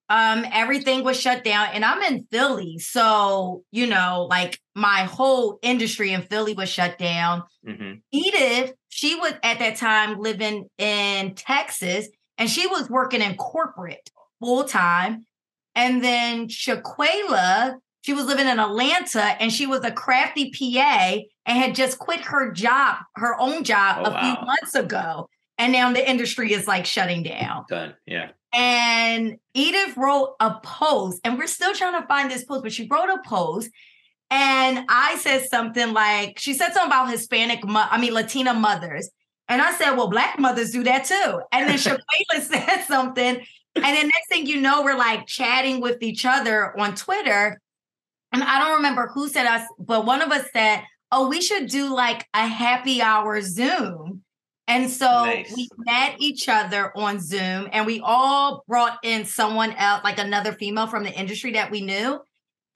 [0.09, 5.59] um everything was shut down and i'm in philly so you know like my whole
[5.63, 7.95] industry in philly was shut down mm-hmm.
[8.13, 14.11] edith she was at that time living in texas and she was working in corporate
[14.41, 15.27] full time
[15.75, 21.59] and then shaquela she was living in atlanta and she was a crafty pa and
[21.59, 24.21] had just quit her job her own job oh, a wow.
[24.21, 29.97] few months ago and now the industry is like shutting down done yeah and Edith
[29.97, 33.21] wrote a post, and we're still trying to find this post, but she wrote a
[33.27, 33.71] post.
[34.31, 39.11] And I said something like, she said something about Hispanic, mo- I mean, Latina mothers.
[39.49, 41.41] And I said, well, Black mothers do that too.
[41.51, 43.41] And then Shaquela said something.
[43.75, 47.61] And then next thing you know, we're like chatting with each other on Twitter.
[48.33, 51.69] And I don't remember who said us, but one of us said, oh, we should
[51.69, 54.23] do like a happy hour Zoom.
[54.69, 55.51] And so nice.
[55.57, 60.53] we met each other on Zoom and we all brought in someone else, like another
[60.53, 62.21] female from the industry that we knew.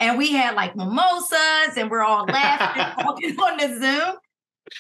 [0.01, 4.17] And we had like mimosas and we're all laughing, talking on the Zoom.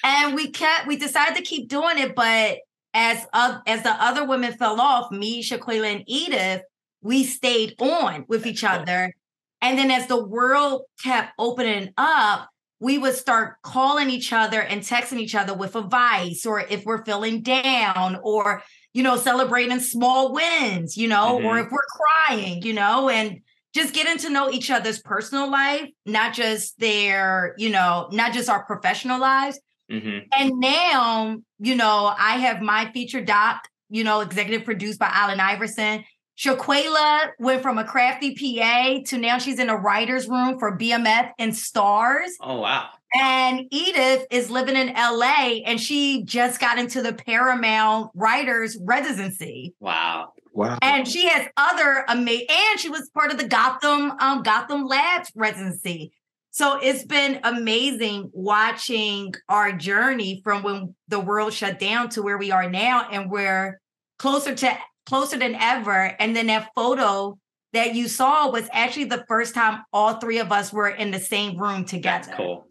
[0.03, 2.15] And we kept, we decided to keep doing it.
[2.17, 2.61] But
[2.95, 6.63] as, uh, as the other women fell off, me, Shaquela, and Edith,
[7.03, 9.15] we stayed on with each other.
[9.61, 12.49] And then as the world kept opening up,
[12.83, 17.05] we would start calling each other and texting each other with advice or if we're
[17.05, 18.61] feeling down or
[18.93, 21.47] you know celebrating small wins you know mm-hmm.
[21.47, 21.79] or if we're
[22.27, 23.41] crying you know and
[23.73, 28.51] just getting to know each other's personal life not just their you know not just
[28.51, 29.61] our professional lives
[29.91, 30.19] mm-hmm.
[30.37, 35.39] and now you know i have my feature doc you know executive produced by Allen
[35.39, 36.03] Iverson
[36.39, 41.31] Shaquela went from a crafty PA to now she's in a writer's room for BMF
[41.39, 42.31] and Starz.
[42.41, 42.89] Oh, wow.
[43.15, 49.75] And Edith is living in LA and she just got into the Paramount Writers Residency.
[49.81, 50.33] Wow.
[50.55, 50.79] Wow.
[50.83, 55.31] And she has other amazing, and she was part of the Gotham um, Gotham Labs
[55.35, 56.13] residency.
[56.51, 62.37] So it's been amazing watching our journey from when the world shut down to where
[62.37, 63.81] we are now, and we're
[64.19, 66.15] closer to closer than ever.
[66.19, 67.39] And then that photo
[67.73, 71.21] that you saw was actually the first time all three of us were in the
[71.21, 72.27] same room together.
[72.27, 72.67] That's cool.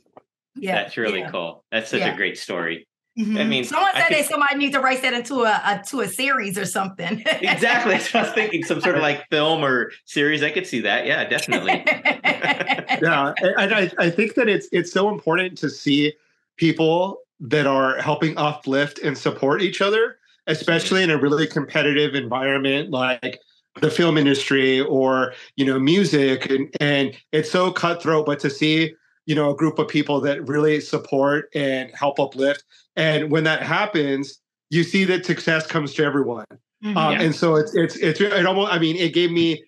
[0.56, 0.76] Yeah.
[0.76, 1.32] That's really yeah.
[1.32, 1.64] cool.
[1.72, 2.14] That's such yeah.
[2.14, 2.88] a great story.
[3.20, 3.38] Mm-hmm.
[3.38, 6.08] I mean, someone said that somebody needs to write that into a, a, to a
[6.08, 7.22] series or something.
[7.42, 7.94] exactly.
[7.94, 8.64] That's what I was thinking.
[8.64, 10.44] Some sort of like film or series.
[10.44, 11.06] I could see that.
[11.06, 11.84] Yeah, definitely.
[11.86, 16.14] yeah, and I, I think that it's it's so important to see
[16.56, 20.18] people that are helping uplift and support each other
[20.48, 23.39] especially in a really competitive environment like
[23.80, 28.94] the film industry or you know music and, and it's so cutthroat but to see
[29.26, 32.64] you know a group of people that really support and help uplift
[32.96, 34.39] and when that happens
[34.70, 36.46] you see that success comes to everyone
[36.84, 36.98] mm-hmm.
[36.98, 37.22] um, yeah.
[37.22, 39.64] and so it's it's it's it almost i mean it gave me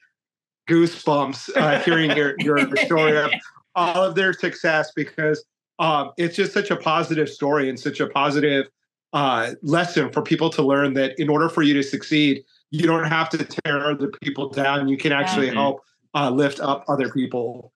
[0.69, 3.31] goosebumps uh, hearing your your story of
[3.75, 5.43] all of their success because
[5.79, 8.67] um, it's just such a positive story and such a positive
[9.13, 13.05] uh, lesson for people to learn that in order for you to succeed, you don't
[13.05, 14.87] have to tear other people down.
[14.87, 15.57] You can actually mm-hmm.
[15.57, 15.81] help
[16.15, 17.71] uh, lift up other people.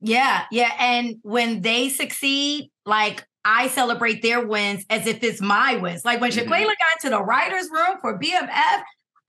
[0.00, 0.72] Yeah, yeah.
[0.78, 6.04] And when they succeed, like I celebrate their wins as if it's my wins.
[6.04, 6.52] Like when mm-hmm.
[6.52, 8.82] Shaquela got to the writer's room for BMF,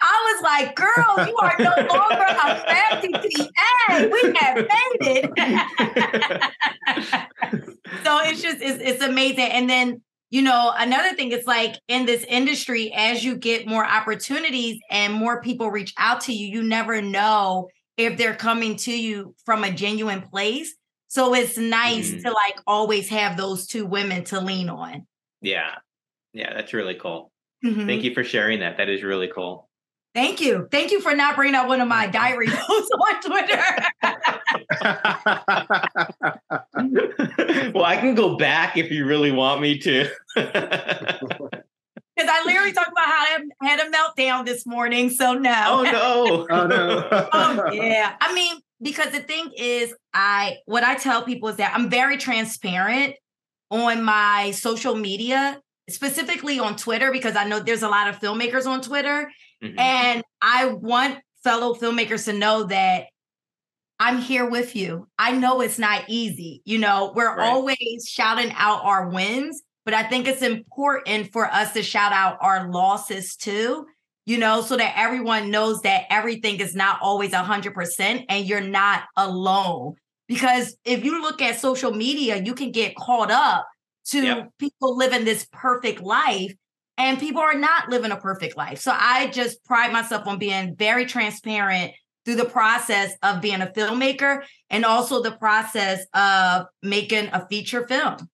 [0.06, 2.62] I was like, girl, you are no longer a PA.
[4.12, 5.26] We have made it.
[8.04, 9.50] so it's just, it's, it's amazing.
[9.52, 10.02] And then
[10.34, 15.14] you know, another thing is like in this industry, as you get more opportunities and
[15.14, 19.64] more people reach out to you, you never know if they're coming to you from
[19.64, 20.74] a genuine place.
[21.08, 22.22] So it's nice mm-hmm.
[22.24, 25.06] to like always have those two women to lean on.
[25.40, 25.76] Yeah.
[26.34, 27.32] Yeah, that's really cool.
[27.64, 27.86] Mm-hmm.
[27.86, 28.78] Thank you for sharing that.
[28.78, 29.70] That is really cool.
[30.14, 30.68] Thank you.
[30.72, 33.64] Thank you for not bringing up one of my diary posts on Twitter.
[37.74, 40.08] well, I can go back if you really want me to.
[42.16, 43.26] Because I literally talked about how
[43.60, 45.10] I had a meltdown this morning.
[45.10, 45.66] So no.
[45.68, 46.46] Oh no.
[46.48, 47.08] oh no.
[47.34, 48.16] oh yeah.
[48.22, 52.18] I mean, because the thing is, I what I tell people is that I'm very
[52.18, 53.16] transparent
[53.72, 55.60] on my social media,
[55.90, 59.32] specifically on Twitter, because I know there's a lot of filmmakers on Twitter.
[59.64, 59.80] Mm-hmm.
[59.80, 63.06] And I want fellow filmmakers to know that
[64.00, 65.08] I'm here with you.
[65.18, 66.62] I know it's not easy.
[66.66, 67.48] You know, we're right.
[67.48, 72.38] always shouting out our wins, but I think it's important for us to shout out
[72.42, 73.86] our losses too,
[74.26, 79.04] you know, so that everyone knows that everything is not always 100% and you're not
[79.16, 79.96] alone.
[80.28, 83.68] Because if you look at social media, you can get caught up
[84.06, 84.50] to yep.
[84.58, 86.54] people living this perfect life
[86.98, 88.80] and people are not living a perfect life.
[88.80, 91.94] So I just pride myself on being very transparent
[92.26, 97.86] through the process of being a filmmaker and also the process of making a feature
[97.88, 98.30] film.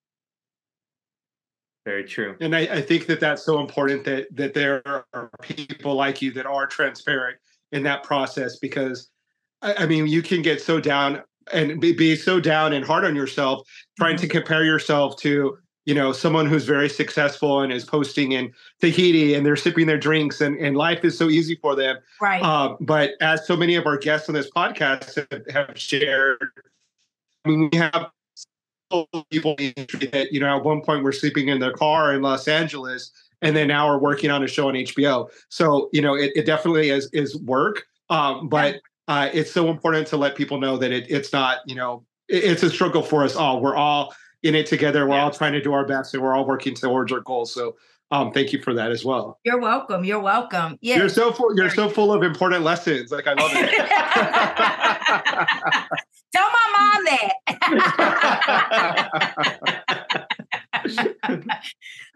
[1.85, 2.35] Very true.
[2.39, 6.31] And I, I think that that's so important that that there are people like you
[6.33, 7.37] that are transparent
[7.71, 9.09] in that process because
[9.61, 13.05] I, I mean you can get so down and be, be so down and hard
[13.05, 14.21] on yourself trying mm-hmm.
[14.21, 15.57] to compare yourself to
[15.89, 19.97] you know someone who's very successful and is posting in Tahiti and they're sipping their
[19.97, 21.97] drinks and, and life is so easy for them.
[22.21, 22.43] Right.
[22.43, 26.37] Uh, but as so many of our guests on this podcast have, have shared
[27.43, 28.11] I mean, we have
[29.31, 33.11] people that you know at one point we're sleeping in their car in Los Angeles
[33.41, 36.45] and then now we're working on a show on HBO so you know it, it
[36.45, 40.91] definitely is is work um, but uh, it's so important to let people know that
[40.91, 43.59] it, it's not you know it, it's a struggle for us all.
[43.59, 44.13] We're all
[44.43, 45.05] in it together.
[45.05, 45.23] We're yeah.
[45.23, 47.53] all trying to do our best and we're all working towards our goals.
[47.53, 47.75] So
[48.11, 49.39] um, thank you for that as well.
[49.43, 50.03] You're welcome.
[50.03, 50.77] You're welcome.
[50.81, 50.97] Yeah.
[50.97, 53.11] You're so full, you're so full of important lessons.
[53.11, 53.69] Like I love it.
[56.35, 57.33] Tell my mom that.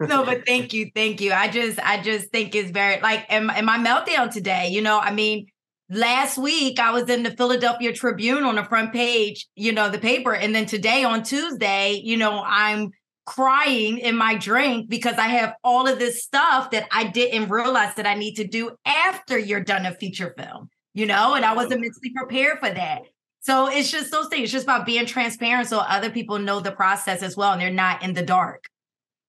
[0.00, 1.32] no, but thank you, thank you.
[1.32, 4.68] I just, I just think it's very like, in, in my meltdown today.
[4.68, 5.46] You know, I mean,
[5.94, 9.98] last week I was in the Philadelphia Tribune on the front page, you know, the
[9.98, 10.34] paper.
[10.34, 12.90] And then today on Tuesday, you know, I'm
[13.26, 17.94] crying in my drink because I have all of this stuff that I didn't realize
[17.94, 21.54] that I need to do after you're done a feature film, you know, and I
[21.54, 23.02] wasn't mentally prepared for that.
[23.40, 24.44] So it's just those things.
[24.44, 27.70] It's just about being transparent so other people know the process as well and they're
[27.70, 28.64] not in the dark.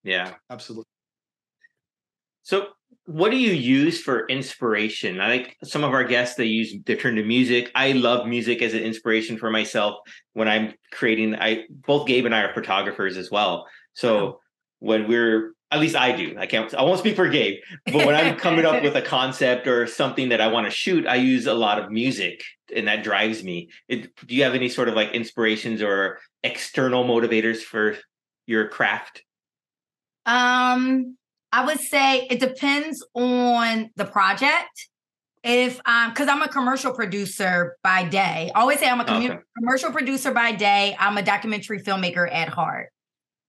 [0.02, 0.34] Yeah.
[0.50, 0.84] Absolutely.
[2.42, 2.68] So
[3.06, 5.20] what do you use for inspiration?
[5.20, 7.70] I think some of our guests they use they turn to music.
[7.74, 9.98] I love music as an inspiration for myself
[10.32, 11.36] when I'm creating.
[11.36, 13.66] I both Gabe and I are photographers as well.
[13.94, 14.40] So
[14.80, 16.36] when we're at least I do.
[16.38, 19.66] I can't I won't speak for Gabe, but when I'm coming up with a concept
[19.68, 22.42] or something that I want to shoot, I use a lot of music
[22.74, 23.70] and that drives me.
[23.88, 27.96] It, do you have any sort of like inspirations or external motivators for
[28.46, 29.22] your craft?
[30.24, 31.16] Um
[31.52, 34.88] I would say it depends on the project.
[35.42, 38.50] If um, because I'm a commercial producer by day.
[38.54, 39.38] I always say I'm a commu- okay.
[39.56, 40.96] commercial producer by day.
[40.98, 42.88] I'm a documentary filmmaker at heart.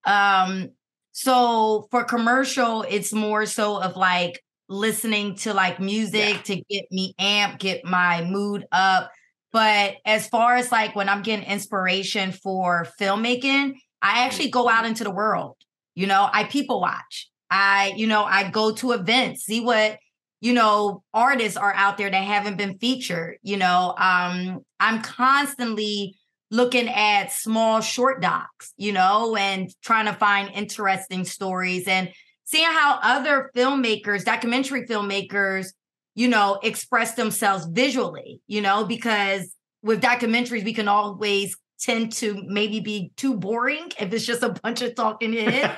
[0.06, 0.70] Um,
[1.12, 6.42] so for commercial, it's more so of like listening to like music yeah.
[6.42, 9.12] to get me amp, get my mood up.
[9.52, 14.86] But as far as like when I'm getting inspiration for filmmaking, I actually go out
[14.86, 15.56] into the world.
[15.96, 17.30] You know, I people watch.
[17.50, 19.98] I, you know, I go to events, see what,
[20.42, 23.38] you know, artists are out there that haven't been featured.
[23.42, 26.16] You know, um, I'm constantly
[26.52, 32.10] looking at small short docs, you know, and trying to find interesting stories and
[32.46, 35.68] seeing how other filmmakers, documentary filmmakers,
[36.16, 42.44] you know, express themselves visually, you know, because with documentaries, we can always tend to
[42.48, 45.74] maybe be too boring if it's just a bunch of talking heads.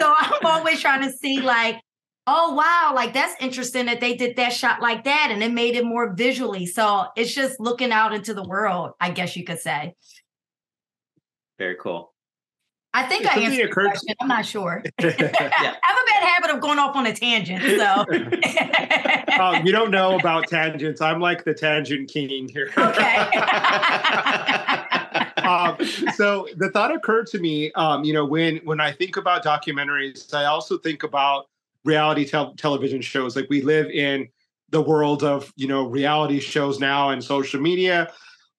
[0.00, 1.80] so I'm always trying to see like,
[2.26, 5.76] oh wow, like that's interesting that they did that shot like that and it made
[5.76, 6.66] it more visually.
[6.66, 9.94] So it's just looking out into the world, I guess you could say.
[11.58, 12.12] Very cool.
[12.96, 14.14] I think I answered the question.
[14.20, 14.82] I'm not sure.
[15.00, 15.10] yeah.
[15.10, 17.60] I have a bad habit of going off on a tangent.
[17.62, 18.04] So
[19.42, 21.00] um, you don't know about tangents.
[21.00, 22.70] I'm like the tangent king here.
[22.78, 23.28] Okay.
[25.44, 25.76] Um,
[26.14, 30.34] so the thought occurred to me, um, you know, when when I think about documentaries,
[30.34, 31.46] I also think about
[31.84, 33.36] reality te- television shows.
[33.36, 34.28] Like we live in
[34.70, 38.10] the world of you know reality shows now and social media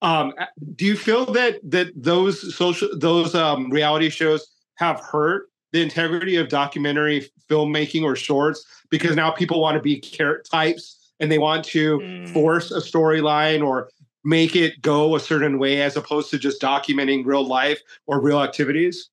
[0.01, 0.33] um,
[0.75, 6.35] do you feel that that those social those um, reality shows have hurt the integrity
[6.35, 11.37] of documentary filmmaking or shorts because now people want to be carrot types and they
[11.37, 12.29] want to mm.
[12.29, 13.89] force a storyline or
[14.25, 18.41] make it go a certain way as opposed to just documenting real life or real
[18.41, 19.09] activities?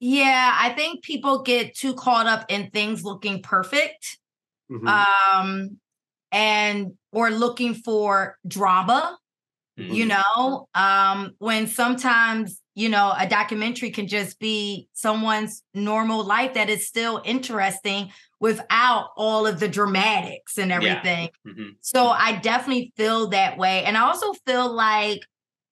[0.00, 4.18] Yeah, I think people get too caught up in things looking perfect.
[4.70, 4.88] Mm-hmm.
[4.88, 5.78] Um
[6.32, 9.18] and or looking for drama
[9.78, 9.92] Mm-hmm.
[9.92, 16.54] You know, um, when sometimes, you know, a documentary can just be someone's normal life
[16.54, 21.30] that is still interesting without all of the dramatics and everything.
[21.44, 21.52] Yeah.
[21.52, 21.68] Mm-hmm.
[21.80, 23.84] So I definitely feel that way.
[23.84, 25.20] And I also feel like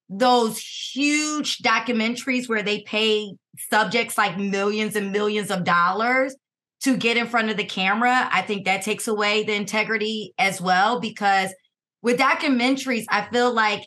[0.09, 3.33] those huge documentaries where they pay
[3.71, 6.35] subjects like millions and millions of dollars
[6.83, 10.61] to get in front of the camera, I think that takes away the integrity as
[10.61, 11.55] well because
[12.03, 13.87] with documentaries, I feel like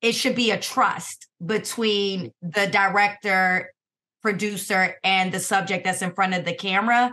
[0.00, 3.72] it should be a trust between the director,
[4.20, 7.12] producer, and the subject that's in front of the camera.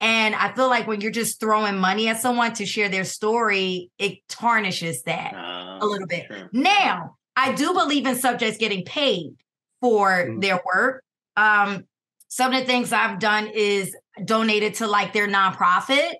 [0.00, 3.90] And I feel like when you're just throwing money at someone to share their story,
[3.98, 6.26] it tarnishes that uh, a little bit.
[6.28, 6.48] Sure.
[6.52, 9.34] Now, I do believe in subjects getting paid
[9.80, 10.40] for mm-hmm.
[10.40, 11.02] their work.
[11.36, 11.84] Um,
[12.28, 13.94] some of the things I've done is
[14.24, 16.12] donated to like their nonprofit.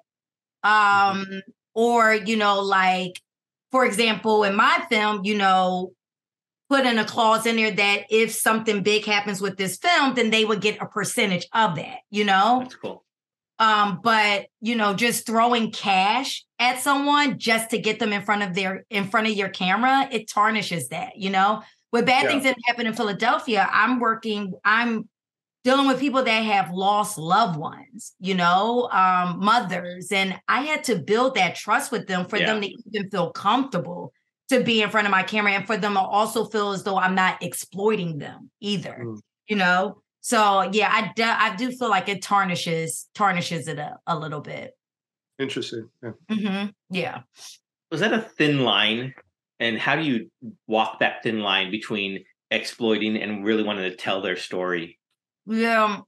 [0.64, 0.68] Mm-hmm.
[0.68, 1.39] Um, mm-hmm.
[1.74, 3.20] or, you know, like,
[3.70, 5.93] for example, in my film, you know,
[6.68, 10.31] put in a clause in there that if something big happens with this film, then
[10.31, 12.59] they would get a percentage of that, you know?
[12.62, 13.05] That's cool.
[13.59, 18.42] Um, but you know, just throwing cash at someone just to get them in front
[18.42, 21.62] of their in front of your camera, it tarnishes that, you know.
[21.90, 22.30] With bad yeah.
[22.30, 25.09] things that happen in Philadelphia, I'm working, I'm
[25.64, 30.12] dealing with people that have lost loved ones, you know, um, mothers.
[30.12, 32.46] And I had to build that trust with them for yeah.
[32.46, 34.12] them to even feel comfortable
[34.50, 36.98] to be in front of my camera and for them to also feel as though
[36.98, 38.98] I'm not exploiting them either.
[39.02, 39.20] Mm.
[39.46, 40.02] You know?
[40.21, 44.41] So yeah, I do, I do feel like it tarnishes tarnishes it a, a little
[44.41, 44.73] bit.
[45.39, 45.89] Interesting.
[46.03, 46.11] Yeah.
[46.31, 46.69] Mm-hmm.
[46.91, 47.21] yeah.
[47.91, 49.14] Was that a thin line?
[49.61, 50.31] And how do you
[50.66, 54.99] walk that thin line between exploiting and really wanting to tell their story?
[55.47, 56.01] Yeah.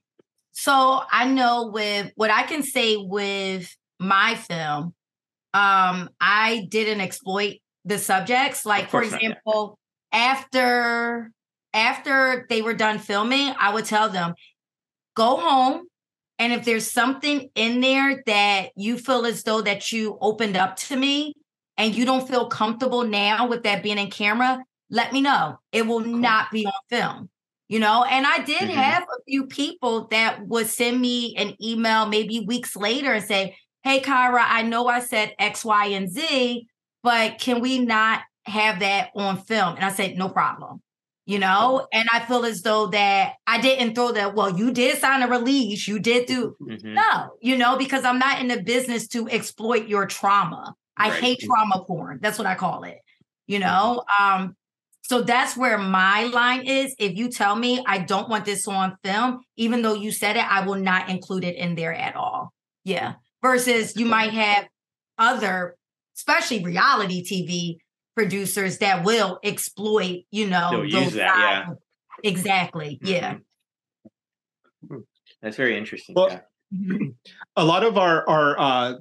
[0.53, 4.95] So I know with what I can say with my film,
[5.55, 8.67] um, I didn't exploit the subjects.
[8.67, 9.29] Like for course not, yeah.
[9.31, 9.79] example,
[10.13, 11.31] after
[11.75, 14.35] after they were done filming, I would tell them,
[15.15, 15.87] go home.
[16.39, 20.77] And if there's something in there that you feel as though that you opened up
[20.77, 21.35] to me
[21.77, 25.59] and you don't feel comfortable now with that being in camera, let me know.
[25.73, 27.31] It will not be on film.
[27.69, 28.75] You know, and I did Mhm.
[28.75, 33.57] have a few people that would send me an email maybe weeks later and say,
[33.85, 36.67] Hey, Kyra, I know I said X, Y, and Z,
[37.03, 39.77] but can we not have that on film?
[39.77, 40.83] And I said, No problem.
[41.31, 44.99] You know, and I feel as though that I didn't throw that, well, you did
[44.99, 46.83] sign a release, you did do Mhm.
[46.95, 50.75] no, you know, because I'm not in the business to exploit your trauma.
[50.97, 51.21] I Right.
[51.23, 52.19] hate trauma porn.
[52.21, 52.99] That's what I call it.
[53.47, 54.57] You know, um,
[55.03, 56.97] so that's where my line is.
[56.99, 60.45] If you tell me I don't want this on film, even though you said it,
[60.51, 62.53] I will not include it in there at all.
[62.83, 63.15] Yeah.
[63.41, 64.67] Versus you might have
[65.17, 65.77] other,
[66.17, 67.79] especially reality TV
[68.15, 71.67] producers that will exploit, you know, They'll use that, yeah.
[71.67, 71.79] sides.
[72.23, 72.99] Exactly.
[73.03, 73.37] Yeah.
[75.43, 76.15] That's very interesting.
[76.15, 77.09] Well, yeah.
[77.57, 78.95] a lot of our our uh,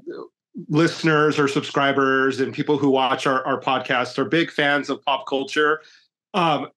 [0.68, 5.28] listeners or subscribers and people who watch our, our podcast are big fans of pop
[5.28, 5.82] culture.
[6.34, 6.70] Um,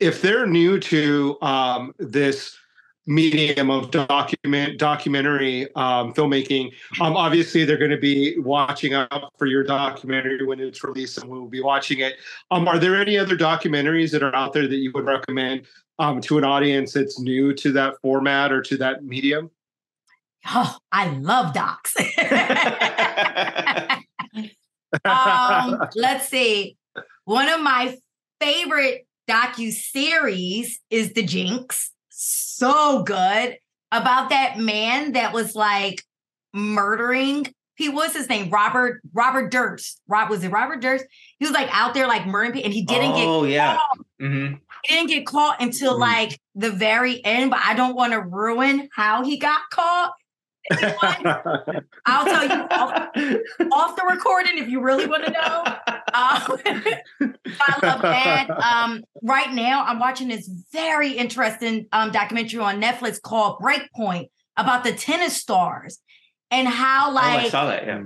[0.00, 2.56] if they're new to um, this
[3.06, 9.46] medium of document documentary um, filmmaking, um, obviously they're going to be watching out for
[9.46, 12.14] your documentary when it's released, and we'll be watching it.
[12.50, 15.66] Um, are there any other documentaries that are out there that you would recommend
[15.98, 19.50] um, to an audience that's new to that format or to that medium?
[20.46, 21.94] Oh, I love docs.
[25.04, 26.76] um, let's see.
[27.24, 27.96] One of my
[28.40, 31.92] favorite docu series is The Jinx.
[32.24, 33.56] So good
[33.90, 36.02] about that man that was like
[36.54, 37.52] murdering.
[37.74, 40.00] He was his name Robert Robert Durst.
[40.06, 41.04] Rob was it Robert Durst?
[41.40, 43.76] He was like out there like murdering people, and he didn't get Oh yeah.
[43.76, 43.98] caught.
[44.20, 44.46] hmm
[44.84, 46.00] He didn't get caught until Mhm.
[46.00, 47.50] like the very end.
[47.50, 50.12] But I don't want to ruin how he got caught.
[52.06, 52.92] I'll tell you off,
[53.72, 55.76] off the recording if you really want to know.
[56.14, 56.58] Um,
[57.60, 58.48] I love that.
[58.50, 64.84] Um, right now, I'm watching this very interesting um, documentary on Netflix called Breakpoint about
[64.84, 65.98] the tennis stars
[66.50, 67.86] and how, oh, I like, saw that.
[67.86, 68.04] Yeah.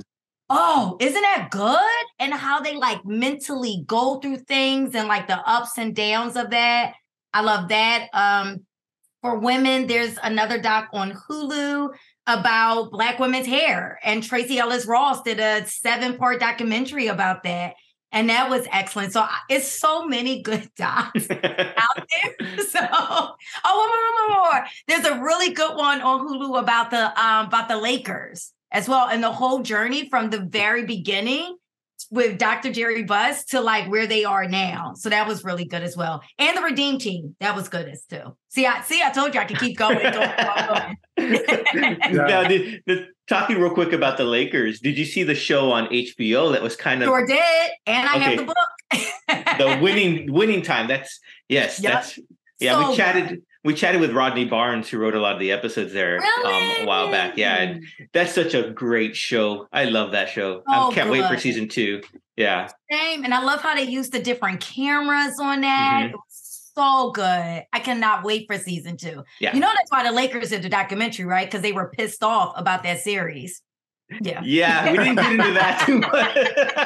[0.48, 2.06] oh, isn't that good?
[2.18, 6.50] And how they like mentally go through things and like the ups and downs of
[6.50, 6.94] that.
[7.34, 8.08] I love that.
[8.12, 8.64] Um,
[9.20, 11.88] for women, there's another doc on Hulu
[12.26, 17.74] about Black women's hair, and Tracee Ellis Ross did a seven part documentary about that.
[18.12, 19.12] And that was excellent.
[19.12, 22.36] So it's so many good docs out there.
[22.66, 23.34] So, oh,
[23.64, 24.66] one more, one more, more.
[24.88, 29.08] There's a really good one on Hulu about the um about the Lakers as well,
[29.08, 31.56] and the whole journey from the very beginning
[32.10, 32.72] with Dr.
[32.72, 34.92] Jerry Buss to like where they are now.
[34.94, 36.22] So that was really good as well.
[36.38, 38.36] And the Redeem Team, that was good as too.
[38.48, 39.98] See, I see, I told you I could keep going.
[39.98, 40.96] going, going,
[41.74, 41.98] going.
[42.12, 44.80] Now, the, the, talking real quick about the Lakers.
[44.80, 48.16] Did you see the show on HBO that was kind of Sure did, and I
[48.16, 48.24] Okay.
[48.24, 48.56] have the book.
[49.58, 50.86] the winning winning time?
[50.88, 51.80] That's yes.
[51.82, 51.92] Yep.
[51.92, 52.18] That's
[52.60, 52.80] yeah.
[52.80, 53.42] So we chatted.
[53.66, 56.84] We chatted with Rodney Barnes, who wrote a lot of the episodes there um, a
[56.84, 57.36] while back.
[57.36, 59.66] Yeah, and that's such a great show.
[59.72, 60.62] I love that show.
[60.68, 62.00] Oh, I can't wait for season two.
[62.36, 62.68] Yeah.
[62.90, 63.24] Same.
[63.24, 66.02] And I love how they use the different cameras on that.
[66.04, 66.10] Mhm.
[66.10, 67.22] It was so good.
[67.72, 69.24] I cannot wait for season two.
[69.40, 69.54] Yeah.
[69.54, 71.46] You know that's why the Lakers did the documentary, right?
[71.46, 73.62] Because they were pissed off about that series.
[74.20, 74.40] Yeah.
[74.44, 76.34] Yeah, we didn't get into that too much.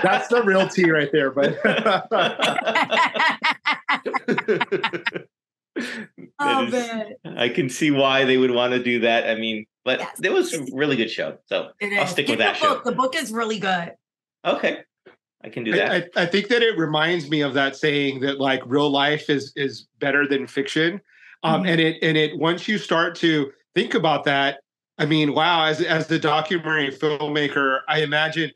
[0.03, 1.59] That's the real tea right there, but
[6.39, 7.15] oh is- man.
[7.37, 9.29] I can see why they would want to do that.
[9.29, 10.21] I mean, but Yes.
[10.23, 11.39] it was a really good show.
[11.47, 12.75] So I'll stick Get with that the show.
[12.75, 12.85] book.
[12.85, 13.93] The book is really good.
[14.45, 14.81] Okay.
[15.43, 15.91] I can do that.
[15.91, 19.31] I, I, I think that it reminds me of that saying that like real life
[19.31, 21.01] is is better than fiction.
[21.43, 21.69] Um, Mhm.
[21.71, 24.61] and it and it once you start to think about that,
[24.99, 28.51] I mean, wow, as as the documentary filmmaker, I imagine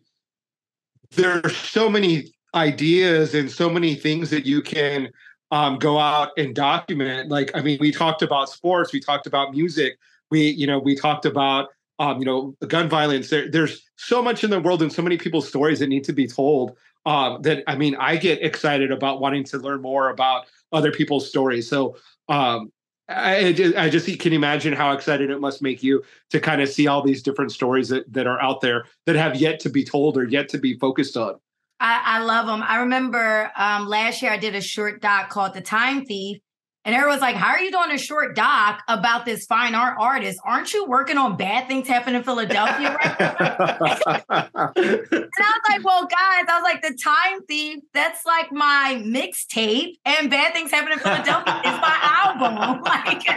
[1.13, 5.09] there are so many ideas and so many things that you can
[5.55, 7.31] um, go out and document.
[7.31, 9.99] Like, I mean, we talked about sports, we talked about music,
[10.29, 11.69] we, you know, we talked about,
[12.01, 13.31] um, you know, gun violence.
[13.31, 16.13] There, there's so much in the world and so many people's stories that need to
[16.13, 16.77] be told.
[17.07, 21.29] Um, that I mean, I get excited about wanting to learn more about other people's
[21.29, 21.71] stories.
[21.71, 21.99] So,
[22.29, 22.73] um,
[23.09, 26.69] I, just, I just can imagine how excited it must make you to kind of
[26.69, 29.85] see all these different stories that, that are out there that have yet to be
[29.85, 31.39] told or yet to be focused on.
[31.85, 32.63] I, I love them.
[32.67, 36.39] I remember um, last year I did a short doc called The Time Thief,
[36.87, 40.41] And everyone's like, How are you doing a short doc about this fine art artist?
[40.47, 43.37] Aren't you working on bad things happen in Philadelphia right now?
[44.77, 49.03] and I was like, Well, guys, I was like, The Time Thief, that's like my
[49.05, 52.83] mixtape, and Bad Things Happen in Philadelphia is my album.
[52.95, 53.25] Like,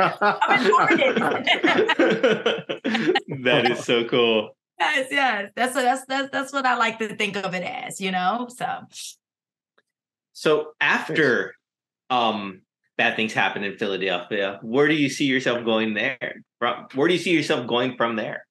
[0.00, 0.64] I'm
[3.42, 4.54] that is so cool.
[4.80, 5.50] Yes, yes.
[5.54, 8.48] That's what that's that's that's what I like to think of it as, you know.
[8.48, 8.66] So
[10.32, 11.54] so after
[12.08, 12.62] um
[12.96, 16.42] bad things happen in Philadelphia, where do you see yourself going there?
[16.58, 18.46] From where do you see yourself going from there?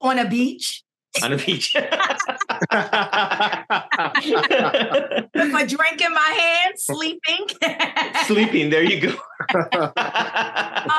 [0.00, 0.82] On a beach.
[1.22, 1.74] On a beach.
[1.74, 1.84] With
[2.72, 3.64] a
[5.66, 7.46] drink in my hand, sleeping.
[8.26, 8.70] sleeping.
[8.70, 9.14] There you go.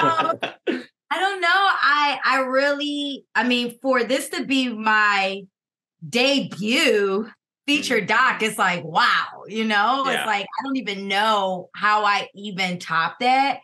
[0.01, 0.39] um,
[1.11, 1.47] I don't know.
[1.49, 5.41] I I really, I mean, for this to be my
[6.07, 7.29] debut,
[7.67, 10.13] feature doc it's like wow you know yeah.
[10.13, 13.59] it's like i don't even know how i even top that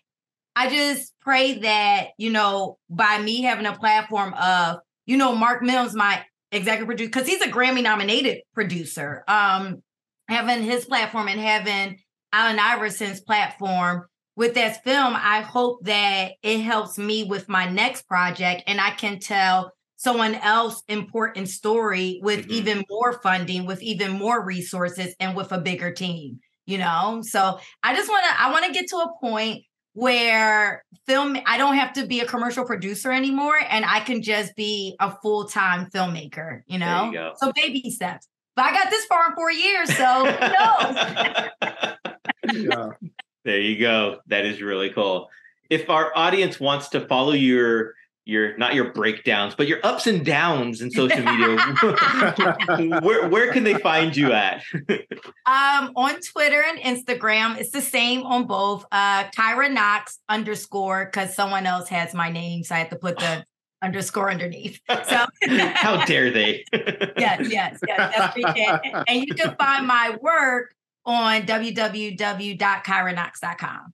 [0.55, 4.77] i just pray that you know by me having a platform of
[5.07, 9.81] you know mark mills my executive producer because he's a grammy nominated producer um
[10.27, 11.97] having his platform and having
[12.33, 14.05] Allen Iverson's platform
[14.38, 18.91] with this film i hope that it helps me with my next project and i
[18.91, 22.51] can tell someone else important story with mm-hmm.
[22.51, 26.39] even more funding, with even more resources, and with a bigger team.
[26.65, 29.63] You know, so I just want to I want to get to a point
[29.93, 34.55] where film I don't have to be a commercial producer anymore, and I can just
[34.55, 36.61] be a full time filmmaker.
[36.67, 38.27] You know, you so baby steps.
[38.55, 40.95] But I got this far in four years, so who knows?
[42.69, 42.89] yeah.
[43.47, 44.19] There you go.
[44.27, 45.29] That is really cool.
[45.69, 47.93] If our audience wants to follow your
[48.25, 51.57] your not your breakdowns, but your ups and downs in social media.
[53.01, 54.63] where where can they find you at?
[55.45, 58.85] um, on Twitter and Instagram, it's the same on both.
[58.91, 63.17] Uh, Kyra Knox underscore because someone else has my name, so I have to put
[63.17, 63.45] the
[63.81, 64.81] underscore underneath.
[64.89, 66.65] So how dare they?
[66.73, 68.33] yes, yes, yes.
[68.35, 70.73] That's And you can find my work
[71.08, 73.93] on www.kyraknox.com.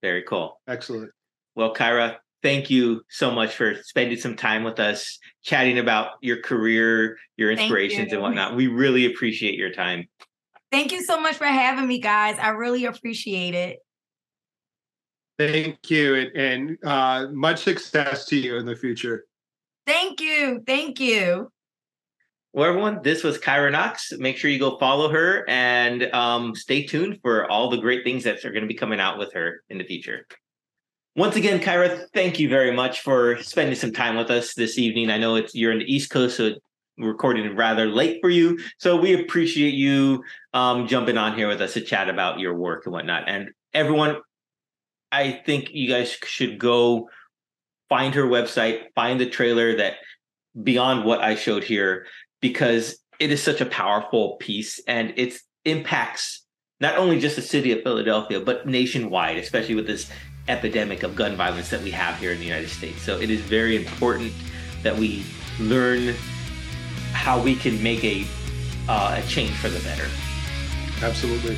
[0.00, 0.60] Very cool.
[0.66, 1.10] Excellent.
[1.54, 6.40] Well, Kyra, thank you so much for spending some time with us, chatting about your
[6.40, 8.16] career, your inspirations, you.
[8.16, 8.56] and whatnot.
[8.56, 10.08] We really appreciate your time.
[10.70, 12.38] Thank you so much for having me, guys.
[12.38, 13.80] I really appreciate it.
[15.38, 19.24] Thank you, and, and uh, much success to you in the future.
[19.86, 20.62] Thank you.
[20.66, 21.50] Thank you.
[22.54, 24.12] Well, everyone, this was Kyra Knox.
[24.18, 28.24] Make sure you go follow her and um, stay tuned for all the great things
[28.24, 30.26] that are going to be coming out with her in the future.
[31.16, 35.08] Once again, Kyra, thank you very much for spending some time with us this evening.
[35.08, 36.52] I know it's you're in the East Coast, so
[36.98, 38.58] recording rather late for you.
[38.76, 40.22] So we appreciate you
[40.52, 43.30] um, jumping on here with us to chat about your work and whatnot.
[43.30, 44.16] And everyone,
[45.10, 47.08] I think you guys should go
[47.88, 49.94] find her website, find the trailer that
[50.60, 52.06] beyond what I showed here,
[52.42, 56.44] because it is such a powerful piece and it impacts
[56.80, 60.10] not only just the city of Philadelphia, but nationwide, especially with this
[60.48, 63.00] epidemic of gun violence that we have here in the United States.
[63.00, 64.32] So it is very important
[64.82, 65.24] that we
[65.60, 66.14] learn
[67.12, 68.26] how we can make a
[68.88, 70.08] uh, a change for the better.
[71.02, 71.56] Absolutely.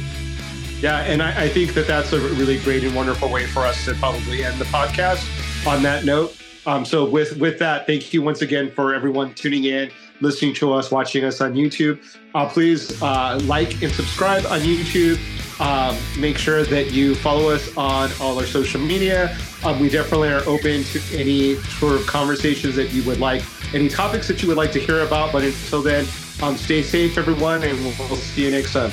[0.81, 3.87] Yeah, and I, I, think that that's a really great and wonderful way for us
[3.87, 5.25] to probably end the podcast
[5.67, 6.37] on that note.
[6.67, 9.91] Um, so with with that, thank you once again for everyone tuning in,
[10.21, 12.01] listening to us, watching us on YouTube.
[12.35, 15.19] Uh, please uh, like and subscribe on YouTube.
[15.61, 19.37] Um, make sure that you follow us on all our social media.
[19.65, 23.43] Um, we definitely are open to any sort of conversations that you would like,
[23.73, 25.33] any topics that you would like to hear about.
[25.33, 26.07] But until then,
[26.43, 28.91] um, stay safe, everyone, and we'll, we'll see you next time.